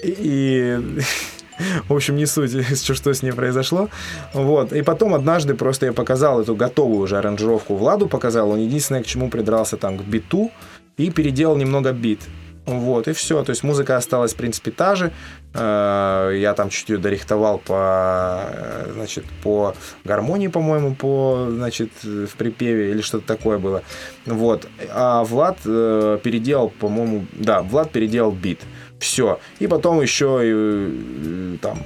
[0.03, 0.79] И,
[1.89, 3.89] в общем, не суть, что, что с ней произошло.
[4.35, 4.73] Вот.
[4.73, 8.51] И потом однажды просто я показал эту готовую уже аранжировку Владу, показал.
[8.51, 10.51] Он единственное, к чему придрался там к биту
[10.97, 12.21] и переделал немного бит.
[12.67, 13.43] Вот, и все.
[13.43, 15.11] То есть музыка осталась, в принципе, та же.
[15.55, 22.37] Э, я там чуть ее дорихтовал по, э, значит, по гармонии, по-моему, по, значит, в
[22.37, 23.83] припеве или что-то такое было.
[24.27, 24.69] Вот.
[24.91, 28.61] А Влад э, переделал, по-моему, да, Влад переделал бит.
[29.01, 29.41] Все.
[29.59, 31.79] И потом еще и, там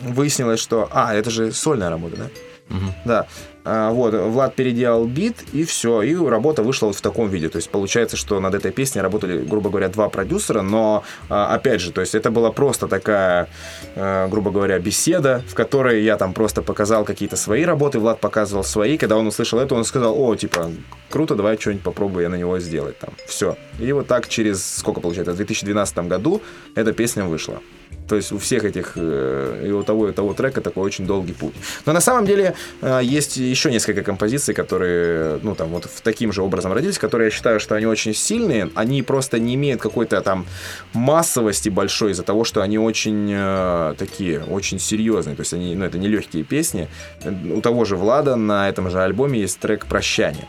[0.00, 0.88] выяснилось, что...
[0.92, 2.76] А, это же сольная работа, да?
[2.76, 2.94] Угу.
[3.04, 3.26] Да.
[3.64, 7.48] А, вот, Влад переделал бит, и все, и работа вышла вот в таком виде.
[7.48, 11.80] То есть получается, что над этой песней работали, грубо говоря, два продюсера, но, а, опять
[11.80, 13.48] же, то есть это была просто такая,
[13.96, 18.64] а, грубо говоря, беседа, в которой я там просто показал какие-то свои работы, Влад показывал
[18.64, 18.98] свои.
[18.98, 20.70] Когда он услышал это, он сказал, о, типа,
[21.08, 23.10] круто, давай что-нибудь попробую я на него сделать там.
[23.26, 23.56] Все.
[23.78, 26.42] И вот так через, сколько получается, в 2012 году
[26.74, 27.60] эта песня вышла.
[28.08, 31.06] То есть у всех этих, э, и у того, и у того трека такой очень
[31.06, 31.54] долгий путь.
[31.86, 36.32] Но на самом деле э, есть еще несколько композиций, которые, ну, там, вот в таким
[36.32, 40.20] же образом родились, которые я считаю, что они очень сильные, они просто не имеют какой-то
[40.20, 40.46] там
[40.92, 45.84] массовости большой из-за того, что они очень э, такие, очень серьезные, то есть они, ну,
[45.84, 46.88] это не легкие песни.
[47.24, 50.46] У того же Влада на этом же альбоме есть трек «Прощание».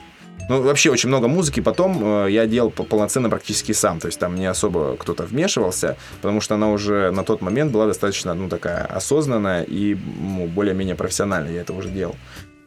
[0.47, 3.99] Ну, вообще очень много музыки потом э, я делал полноценно практически сам.
[3.99, 7.87] То есть там не особо кто-то вмешивался, потому что она уже на тот момент была
[7.87, 11.53] достаточно, ну, такая осознанная и ну, более-менее профессиональная.
[11.53, 12.15] Я это уже делал.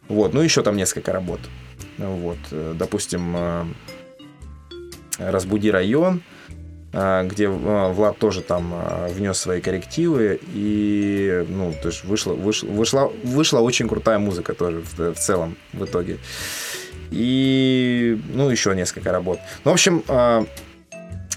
[0.08, 0.34] Вот.
[0.34, 1.40] Ну, еще там несколько работ.
[1.98, 2.38] Вот.
[2.50, 3.64] Э, допустим, э,
[5.18, 6.22] «Разбуди район»,
[6.90, 8.72] где Влад тоже там
[9.10, 14.80] внес свои коррективы, и, ну, то есть вышла, вышла, вышла, вышла очень крутая музыка тоже
[14.80, 16.16] в, в целом в итоге
[17.10, 19.38] и, ну, еще несколько работ.
[19.64, 20.44] Ну, в общем, э,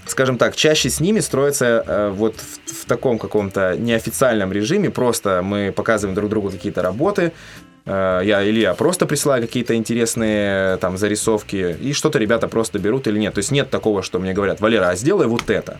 [0.06, 5.42] скажем так, чаще с ними строится э, вот в, в таком каком-то неофициальном режиме, просто
[5.42, 10.96] мы показываем друг другу какие-то работы, э, я или я просто присылаю какие-то интересные там
[10.96, 13.34] зарисовки, и что-то ребята просто берут или нет.
[13.34, 15.78] То есть нет такого, что мне говорят, Валера, а сделай вот это.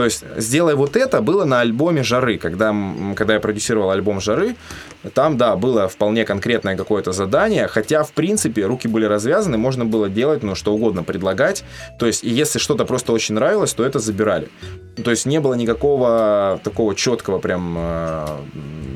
[0.00, 2.38] То есть «Сделай вот это» было на альбоме «Жары».
[2.38, 2.74] Когда,
[3.14, 4.56] когда я продюсировал альбом «Жары»,
[5.12, 10.08] там, да, было вполне конкретное какое-то задание, хотя, в принципе, руки были развязаны, можно было
[10.08, 11.64] делать, ну, что угодно предлагать.
[11.98, 14.48] То есть, если что-то просто очень нравилось, то это забирали.
[15.04, 18.26] То есть, не было никакого такого четкого прям э,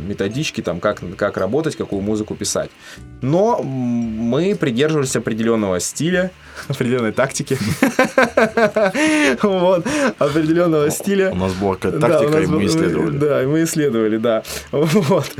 [0.05, 2.71] методички, там, как, как работать, какую музыку писать.
[3.21, 6.31] Но мы придерживались определенного стиля,
[6.69, 7.59] определенной тактики.
[9.43, 9.87] Вот,
[10.19, 11.31] определенного стиля.
[11.33, 13.17] У нас была какая-то тактика, и мы исследовали.
[13.17, 14.43] Да, и мы исследовали, да.
[14.71, 15.31] Вот.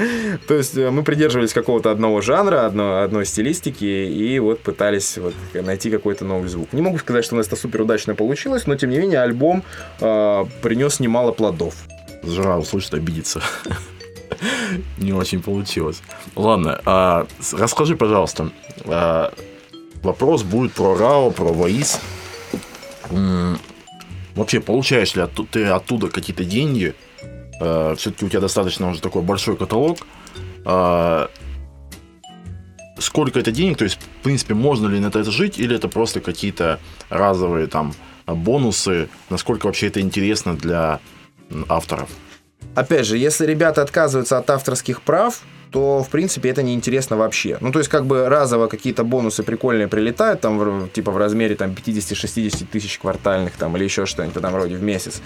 [0.47, 5.35] То есть э, мы придерживались какого-то одного жанра, одной, одной стилистики, и вот пытались вот
[5.55, 6.73] найти какой-то новый звук.
[6.73, 9.63] Не могу сказать, что у нас это супер удачно получилось, но тем не менее альбом
[10.01, 11.75] э, принес немало плодов.
[12.23, 13.43] Жара услышит, обидится.
[14.99, 16.03] Не очень получилось.
[16.35, 18.51] Ладно, а, расскажи, пожалуйста,
[18.87, 19.33] а,
[20.03, 22.01] вопрос будет про РАО, про ВАИС.
[24.35, 26.95] Вообще, получаешь ли ты оттуда какие-то деньги?
[27.61, 29.99] А, Все-таки у тебя достаточно уже такой большой каталог.
[30.65, 31.31] А,
[32.99, 33.79] сколько это денег?
[33.79, 35.59] То есть, в принципе, можно ли на это жить?
[35.59, 36.81] Или это просто какие-то
[37.11, 37.95] разовые там
[38.27, 39.09] бонусы?
[39.31, 41.01] Насколько вообще это интересно для
[41.69, 42.09] авторов?
[42.75, 45.43] Опять же, если ребята отказываются от авторских прав,
[45.75, 47.59] то, в принципе, это неинтересно вообще.
[47.61, 51.57] Ну, то есть, как бы разово какие-то бонусы прикольные прилетают, там, в, типа, в размере,
[51.57, 55.21] там, 50-60 тысяч квартальных, там, или еще что-нибудь там вроде в месяц.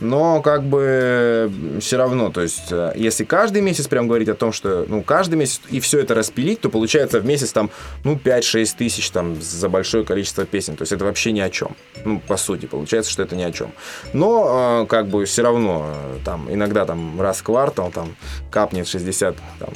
[0.00, 1.50] Но, как бы,
[1.80, 5.36] все равно, то есть, э, если каждый месяц прям говорить о том, что, ну, каждый
[5.36, 7.70] месяц и все это распилить, то получается в месяц, там,
[8.04, 10.76] ну, 5-6 тысяч, там, за большое количество песен.
[10.76, 11.76] То есть, это вообще ни о чем.
[12.04, 13.72] Ну, по сути, получается, что это ни о чем.
[14.12, 18.14] Но, э, как бы, все равно, э, там, иногда, там, раз в квартал, там,
[18.50, 19.70] капнет 60, там,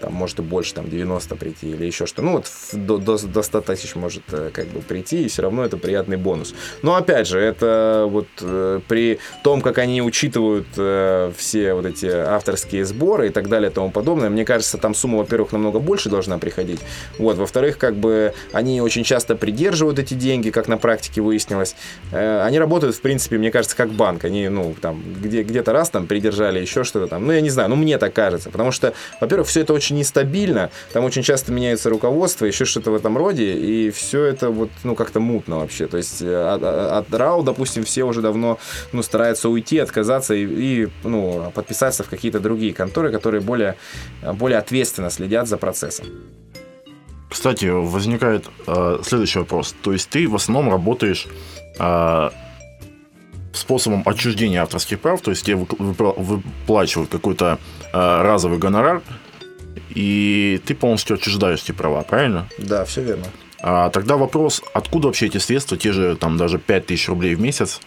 [0.00, 2.22] там может и больше, там 90 прийти или еще что.
[2.22, 5.64] Ну вот до, до, до 100 тысяч может э, как бы прийти, и все равно
[5.64, 6.54] это приятный бонус.
[6.82, 12.06] Но опять же, это вот э, при том, как они учитывают э, все вот эти
[12.06, 16.08] авторские сборы и так далее и тому подобное, мне кажется, там сумма, во-первых, намного больше
[16.08, 16.80] должна приходить.
[17.18, 21.76] Вот, во-вторых, как бы они очень часто придерживают эти деньги, как на практике выяснилось.
[22.12, 24.24] Они работают, в принципе, мне кажется, как банк.
[24.24, 27.26] Они, ну, там, где, где-то раз там придержали еще что-то там.
[27.26, 28.50] Ну, я не знаю, ну, мне так кажется.
[28.50, 32.96] Потому что, во-первых, все это очень нестабильно, там очень часто меняется руководство, еще что-то в
[32.96, 35.86] этом роде, и все это вот, ну, как-то мутно вообще.
[35.86, 38.58] То есть э, от, от РАУ, допустим, все уже давно,
[38.90, 43.76] ну, стараются уйти, отказаться и, и ну, подписаться в какие-то другие конторы, которые более,
[44.22, 46.06] более ответственно следят за процессом.
[47.30, 49.76] Кстати, возникает э, следующий вопрос.
[49.82, 51.28] То есть ты в основном работаешь
[51.78, 52.30] э,
[53.52, 57.60] способом отчуждения авторских прав, то есть тебе выплачивают какой-то
[57.92, 59.00] э, разовый гонорар,
[59.90, 62.48] и ты полностью отчуждаешь эти права, правильно?
[62.58, 63.26] Да, все верно.
[63.60, 67.80] А, тогда вопрос, откуда вообще эти средства, те же там даже 5000 рублей в месяц,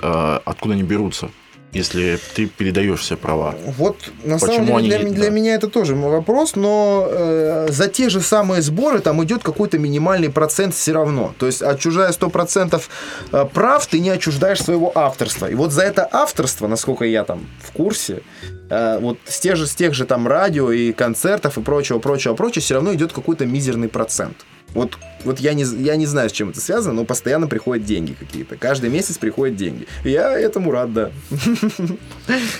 [0.00, 1.30] э, откуда они берутся?
[1.74, 3.54] Если ты передаешь все права.
[3.76, 5.30] Вот на Почему самом деле для, они, для да.
[5.30, 10.30] меня это тоже вопрос, но э, за те же самые сборы там идет какой-то минимальный
[10.30, 11.34] процент все равно.
[11.38, 12.82] То есть отчуждая 100%
[13.32, 15.46] э, прав, ты не отчуждаешь своего авторства.
[15.50, 18.22] И вот за это авторство, насколько я там в курсе,
[18.70, 22.34] э, вот с тех же, с тех же там радио и концертов и прочего, прочего,
[22.34, 24.36] прочего, все равно идет какой-то мизерный процент.
[24.74, 28.12] Вот, вот я, не, я не знаю, с чем это связано, но постоянно приходят деньги
[28.12, 28.56] какие-то.
[28.56, 29.86] Каждый месяц приходят деньги.
[30.02, 31.10] я этому рад, да.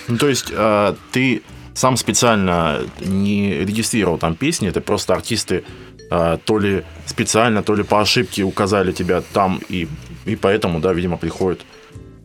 [0.07, 1.41] Ну, то есть, э, ты
[1.73, 5.63] сам специально не регистрировал там песни, это просто артисты
[6.09, 9.87] э, то ли специально, то ли по ошибке указали тебя там, и,
[10.25, 11.61] и поэтому, да, видимо, приходят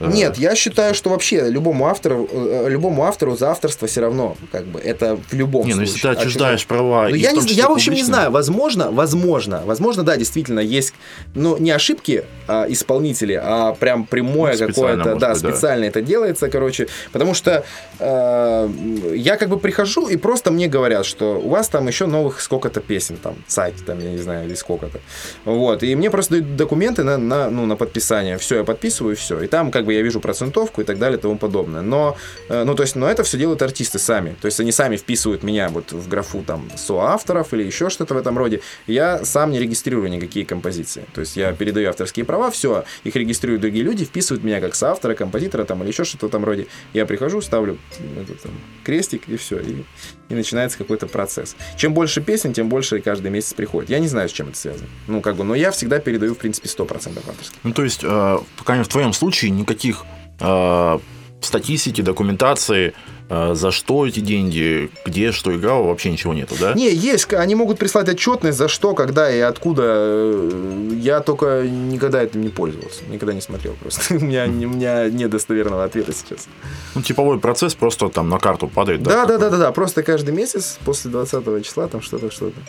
[0.00, 4.64] нет, я считаю, что вообще любому автору, э, любому автору за авторство все равно, как
[4.64, 5.76] бы, это в любом не, случае.
[5.76, 7.08] ну если ты отчуждаешь права...
[7.08, 10.94] Ну, я, не, я, в общем, не знаю, возможно, возможно, возможно, да, действительно, есть,
[11.34, 15.88] ну, не ошибки а, исполнителей, а прям прямое ну, какое-то, да, быть, специально да.
[15.88, 17.64] это делается, короче, потому что
[17.98, 18.68] э,
[19.14, 22.80] я как бы прихожу, и просто мне говорят, что у вас там еще новых сколько-то
[22.80, 24.98] песен, там, сайт, там, я не знаю, или сколько-то,
[25.44, 29.42] вот, и мне просто дают документы на, на, ну, на подписание, все, я подписываю, все,
[29.42, 31.82] и там как бы бы я вижу процентовку и так далее и тому подобное.
[31.82, 32.16] Но,
[32.48, 34.36] э, ну, то есть, но это все делают артисты сами.
[34.40, 38.18] То есть они сами вписывают меня вот в графу там соавторов или еще что-то в
[38.18, 38.60] этом роде.
[38.86, 41.04] Я сам не регистрирую никакие композиции.
[41.12, 45.14] То есть я передаю авторские права, все, их регистрируют другие люди, вписывают меня как соавтора,
[45.14, 46.66] композитора там или еще что-то в этом роде.
[46.92, 47.78] Я прихожу, ставлю
[48.16, 48.52] этот, там,
[48.84, 49.58] крестик и все.
[49.58, 49.84] И,
[50.30, 51.56] и начинается какой-то процесс.
[51.76, 53.90] Чем больше песен, тем больше каждый месяц приходит.
[53.90, 54.88] Я не знаю, с чем это связано.
[55.06, 57.58] Ну, как бы, но я всегда передаю, в принципе, 100% авторских.
[57.62, 60.04] Ну, то есть, э, пока в твоем случае никаких
[60.40, 60.98] э,
[61.40, 62.94] статистики, документации,
[63.28, 66.74] э, за что эти деньги, где что играло, вообще ничего нету, да?
[66.74, 69.82] Не, есть, они могут прислать отчетность, за что, когда и откуда.
[69.86, 74.14] Э, я только никогда этим не пользовался, никогда не смотрел просто.
[74.20, 76.46] У меня, у меня нет достоверного ответа сейчас.
[76.94, 79.10] Ну, типовой процесс просто там на карту падает, да?
[79.10, 82.60] Да, да, да, да, да, просто каждый месяц после 20 числа там что-то, что-то.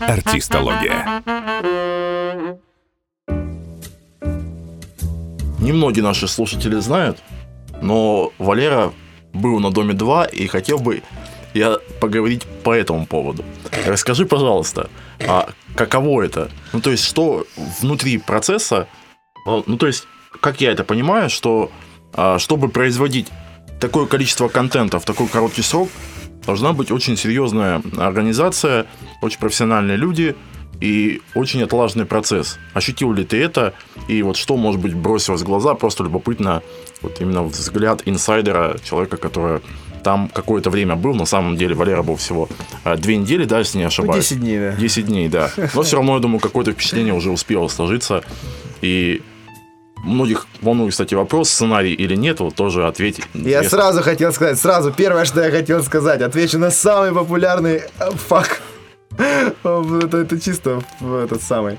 [0.00, 1.22] Артистология.
[5.60, 7.18] Немногие наши слушатели знают,
[7.80, 8.92] но Валера
[9.32, 11.02] был на Доме 2 и хотел бы
[11.54, 13.44] я поговорить по этому поводу.
[13.86, 14.88] Расскажи, пожалуйста,
[15.26, 16.50] а каково это?
[16.72, 17.44] Ну, то есть, что
[17.80, 18.86] внутри процесса,
[19.46, 20.06] а, ну, то есть,
[20.40, 21.70] как я это понимаю, что
[22.12, 23.28] а, чтобы производить
[23.80, 25.88] такое количество контента в такой короткий срок,
[26.46, 28.86] должна быть очень серьезная организация,
[29.22, 30.36] очень профессиональные люди
[30.80, 32.58] и очень отлаженный процесс.
[32.74, 33.74] Ощутил ли ты это?
[34.08, 35.74] И вот что, может быть, бросилось в глаза?
[35.74, 36.62] Просто любопытно,
[37.02, 39.60] вот именно взгляд инсайдера, человека, который
[40.02, 41.14] там какое-то время был.
[41.14, 42.48] На самом деле Валера был всего
[42.84, 44.28] а, две недели, да, если не ошибаюсь.
[44.28, 44.72] 10 дней, да.
[44.72, 45.50] 10 дней, да.
[45.74, 48.24] Но все равно, я думаю, какое-то впечатление уже успело сложиться.
[48.80, 49.20] И
[50.02, 53.24] многих волнует, кстати, вопрос, сценарий или нет, вот тоже ответить.
[53.34, 58.10] Я сразу хотел сказать, сразу, первое, что я хотел сказать, отвечу на самый популярный э,
[58.28, 58.62] факт.
[59.18, 61.78] Это, это чисто этот самый.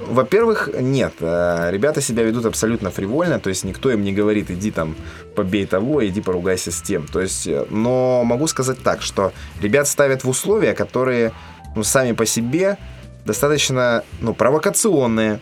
[0.00, 1.14] Во-первых, нет.
[1.20, 4.94] Э, ребята себя ведут абсолютно фривольно, то есть никто им не говорит, иди там
[5.34, 7.06] побей того, иди поругайся с тем.
[7.06, 11.32] То есть, э, но могу сказать так, что ребят ставят в условия, которые
[11.76, 12.78] ну, сами по себе
[13.26, 15.40] достаточно ну, провокационные,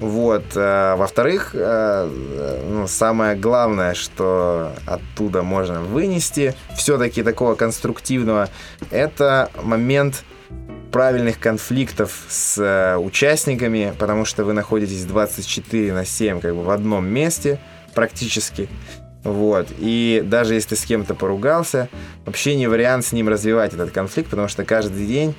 [0.00, 0.44] вот.
[0.54, 8.48] Э, во-вторых, ну, самое главное, что оттуда можно вынести, все-таки такого конструктивного,
[8.90, 10.24] это момент
[10.90, 16.70] правильных конфликтов с э, участниками, потому что вы находитесь 24 на 7 как бы в
[16.70, 17.58] одном месте
[17.94, 18.68] практически.
[19.24, 19.68] Вот.
[19.78, 21.88] И даже если ты с кем-то поругался,
[22.24, 25.34] вообще не вариант с ним развивать этот конфликт, потому что каждый день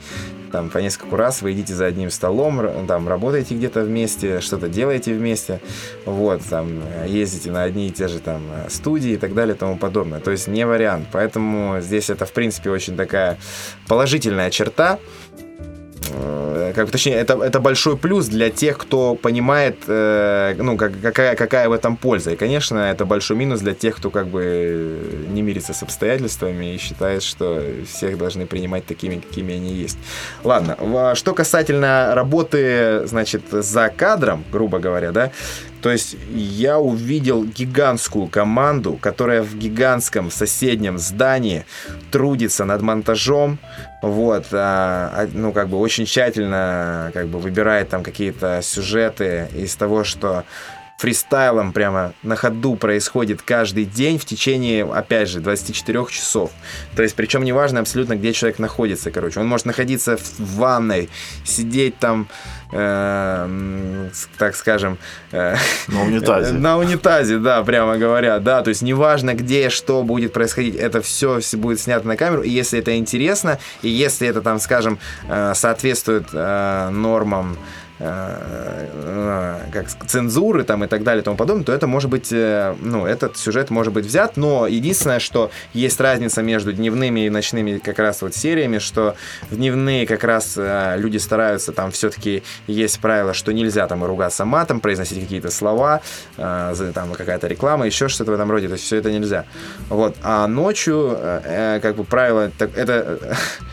[0.51, 5.13] там по несколько раз вы едите за одним столом, там работаете где-то вместе, что-то делаете
[5.13, 5.61] вместе,
[6.05, 9.77] вот, там ездите на одни и те же там студии и так далее и тому
[9.77, 10.19] подобное.
[10.19, 11.07] То есть не вариант.
[11.11, 13.37] Поэтому здесь это, в принципе, очень такая
[13.87, 15.28] положительная черта, Э,
[16.75, 21.69] как, точнее, это, это большой плюс для тех, кто понимает, э, ну, как, какая, какая
[21.69, 22.31] в этом польза.
[22.31, 26.77] И, конечно, это большой минус для тех, кто как бы не мирится с обстоятельствами и
[26.77, 29.97] считает, что всех должны принимать такими, какими они есть.
[30.43, 35.31] Ладно, что касательно работы, значит, за кадром, грубо говоря, да,
[35.81, 41.65] то есть я увидел гигантскую команду, которая в гигантском соседнем здании
[42.11, 43.59] трудится над монтажом,
[44.01, 49.75] вот, а, а, ну, как бы очень тщательно как бы выбирает там какие-то сюжеты из
[49.75, 50.45] того, что
[50.99, 56.51] фристайлом прямо на ходу происходит каждый день в течение, опять же, 24 часов.
[56.95, 59.39] То есть, причем неважно абсолютно, где человек находится, короче.
[59.39, 61.09] Он может находиться в ванной,
[61.45, 62.27] сидеть там,
[62.71, 64.97] э, так скажем...
[65.31, 65.55] Э,
[65.87, 66.53] на унитазе.
[66.59, 68.61] На унитазе, да, прямо говоря, да.
[68.61, 72.41] То есть, неважно, где, что будет происходить, это все будет снято на камеру.
[72.41, 77.57] И если это интересно, и если это, там, скажем, э, соответствует э, нормам
[77.99, 83.05] как цензуры там и так далее и тому подобное, то это может быть, э, ну,
[83.05, 87.99] этот сюжет может быть взят, но единственное, что есть разница между дневными и ночными как
[87.99, 89.15] раз вот сериями, что
[89.49, 94.45] в дневные как раз э, люди стараются, там все-таки есть правило, что нельзя там ругаться
[94.45, 96.01] матом, произносить какие-то слова,
[96.37, 99.45] там какая-то реклама, еще что-то в этом роде, то есть все это нельзя.
[99.89, 101.17] Вот, а ночью,
[101.81, 103.19] как бы правило, это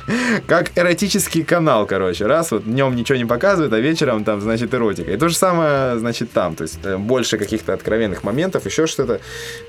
[0.46, 4.74] как эротический канал, короче, раз вот днем ничего не показывает, а вечером там, там, значит,
[4.74, 5.10] эротика.
[5.10, 6.54] И то же самое, значит, там.
[6.54, 9.20] То есть э, больше каких-то откровенных моментов, еще что-то.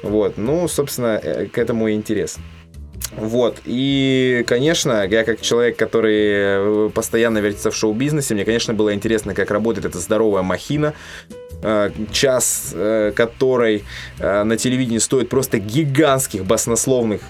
[0.03, 0.37] Вот.
[0.37, 2.37] Ну, собственно, э, к этому и интерес.
[3.15, 3.57] Вот.
[3.65, 9.33] И, конечно, я как человек, который э, постоянно вертится в шоу-бизнесе, мне, конечно, было интересно,
[9.33, 10.93] как работает эта здоровая махина,
[12.11, 13.83] час э, которой
[14.19, 17.21] э, на телевидении стоит просто гигантских баснословных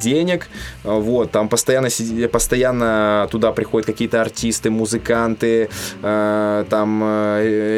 [0.00, 0.48] денег.
[0.82, 1.88] Вот, там постоянно,
[2.30, 5.68] постоянно туда приходят какие-то артисты, музыканты,
[6.02, 7.02] там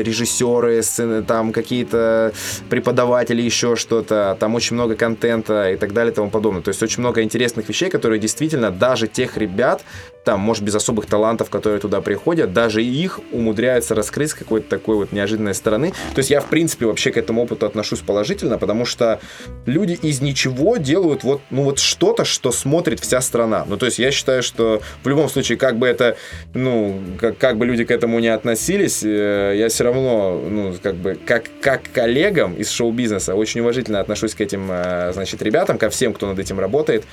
[0.04, 0.82] режиссеры,
[1.26, 2.32] там какие-то
[2.68, 4.36] преподаватели, еще что-то.
[4.40, 6.62] Там очень много контента и так далее и тому подобное.
[6.62, 9.82] То есть очень много интересных вещей, которые действительно даже тех ребят,
[10.24, 14.96] там, может, без особых талантов, которые туда приходят, даже их умудряются раскрыть с какой-то такой
[14.96, 15.92] вот неожиданной стороны.
[16.14, 19.20] То есть я, в принципе, вообще к этому опыту отношусь положительно, потому что
[19.66, 23.64] люди из ничего делают вот, ну, вот что-то, что смотрит вся страна.
[23.66, 26.16] Ну, то есть я считаю, что в любом случае, как бы это,
[26.54, 30.96] ну, как, как бы люди к этому не относились, э, я все равно, ну, как
[30.96, 35.88] бы, как, как коллегам из шоу-бизнеса очень уважительно отношусь к этим, э, значит, ребятам, ко
[35.88, 37.04] всем, кто над этим работает.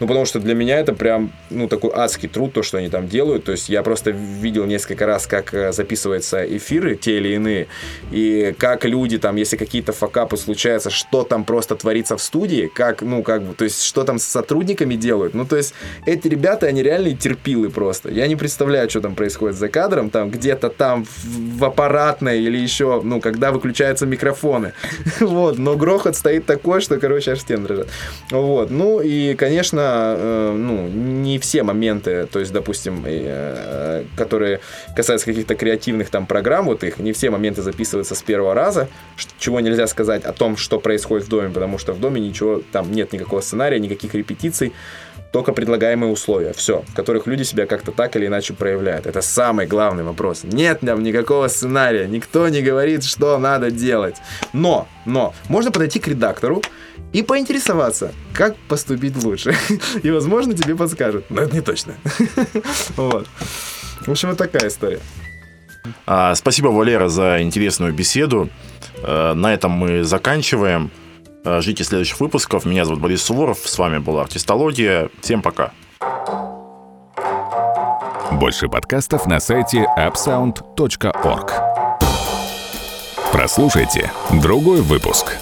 [0.00, 3.06] Ну, потому что для меня это прям, ну, такой адский труд, то, что они там
[3.06, 3.44] делают.
[3.44, 7.66] То есть я просто видел несколько раз, как э, записываются эфиры, те или иные,
[8.10, 13.02] и как люди там, если какие-то факапы случаются, что там просто творится в студии, как,
[13.02, 15.34] ну, как бы, то есть что там с сотрудниками делают.
[15.34, 15.74] Ну, то есть
[16.06, 18.10] эти ребята, они реально терпилы просто.
[18.10, 22.56] Я не представляю, что там происходит за кадром, там где-то там в, в аппаратной или
[22.56, 24.72] еще, ну, когда выключаются микрофоны.
[25.20, 27.88] Вот, но грохот стоит такой, что, короче, аж стен дрожат.
[28.30, 34.60] Вот, ну и, конечно, э, ну, не все моменты, то есть, допустим, э, которые
[34.94, 38.88] касаются каких-то креативных там программ, вот их, не все моменты записываются с первого раза,
[39.38, 42.90] чего нельзя сказать о том, что происходит в доме, потому что в доме ничего, там
[42.92, 44.72] нет никакого сценария, никаких репетиций,
[45.32, 49.06] только предлагаемые условия, все, в которых люди себя как-то так или иначе проявляют.
[49.06, 50.44] Это самый главный вопрос.
[50.44, 54.16] Нет там никакого сценария, никто не говорит, что надо делать.
[54.52, 56.62] Но, но, можно подойти к редактору
[57.12, 59.54] и поинтересоваться, как поступить лучше.
[60.02, 61.24] И, возможно, тебе подскажут.
[61.30, 61.94] Но это не точно.
[62.96, 63.26] Вот.
[64.00, 65.00] В общем, вот такая история.
[66.06, 68.48] А, спасибо, Валера, за интересную беседу.
[69.02, 70.90] А, на этом мы заканчиваем.
[71.46, 72.64] А, ждите следующих выпусков.
[72.64, 73.58] Меня зовут Борис Суворов.
[73.64, 75.08] С вами была Артистология.
[75.22, 75.70] Всем пока.
[78.32, 81.52] Больше подкастов на сайте upsound.org.
[83.32, 84.10] Прослушайте
[84.42, 85.36] другой выпуск.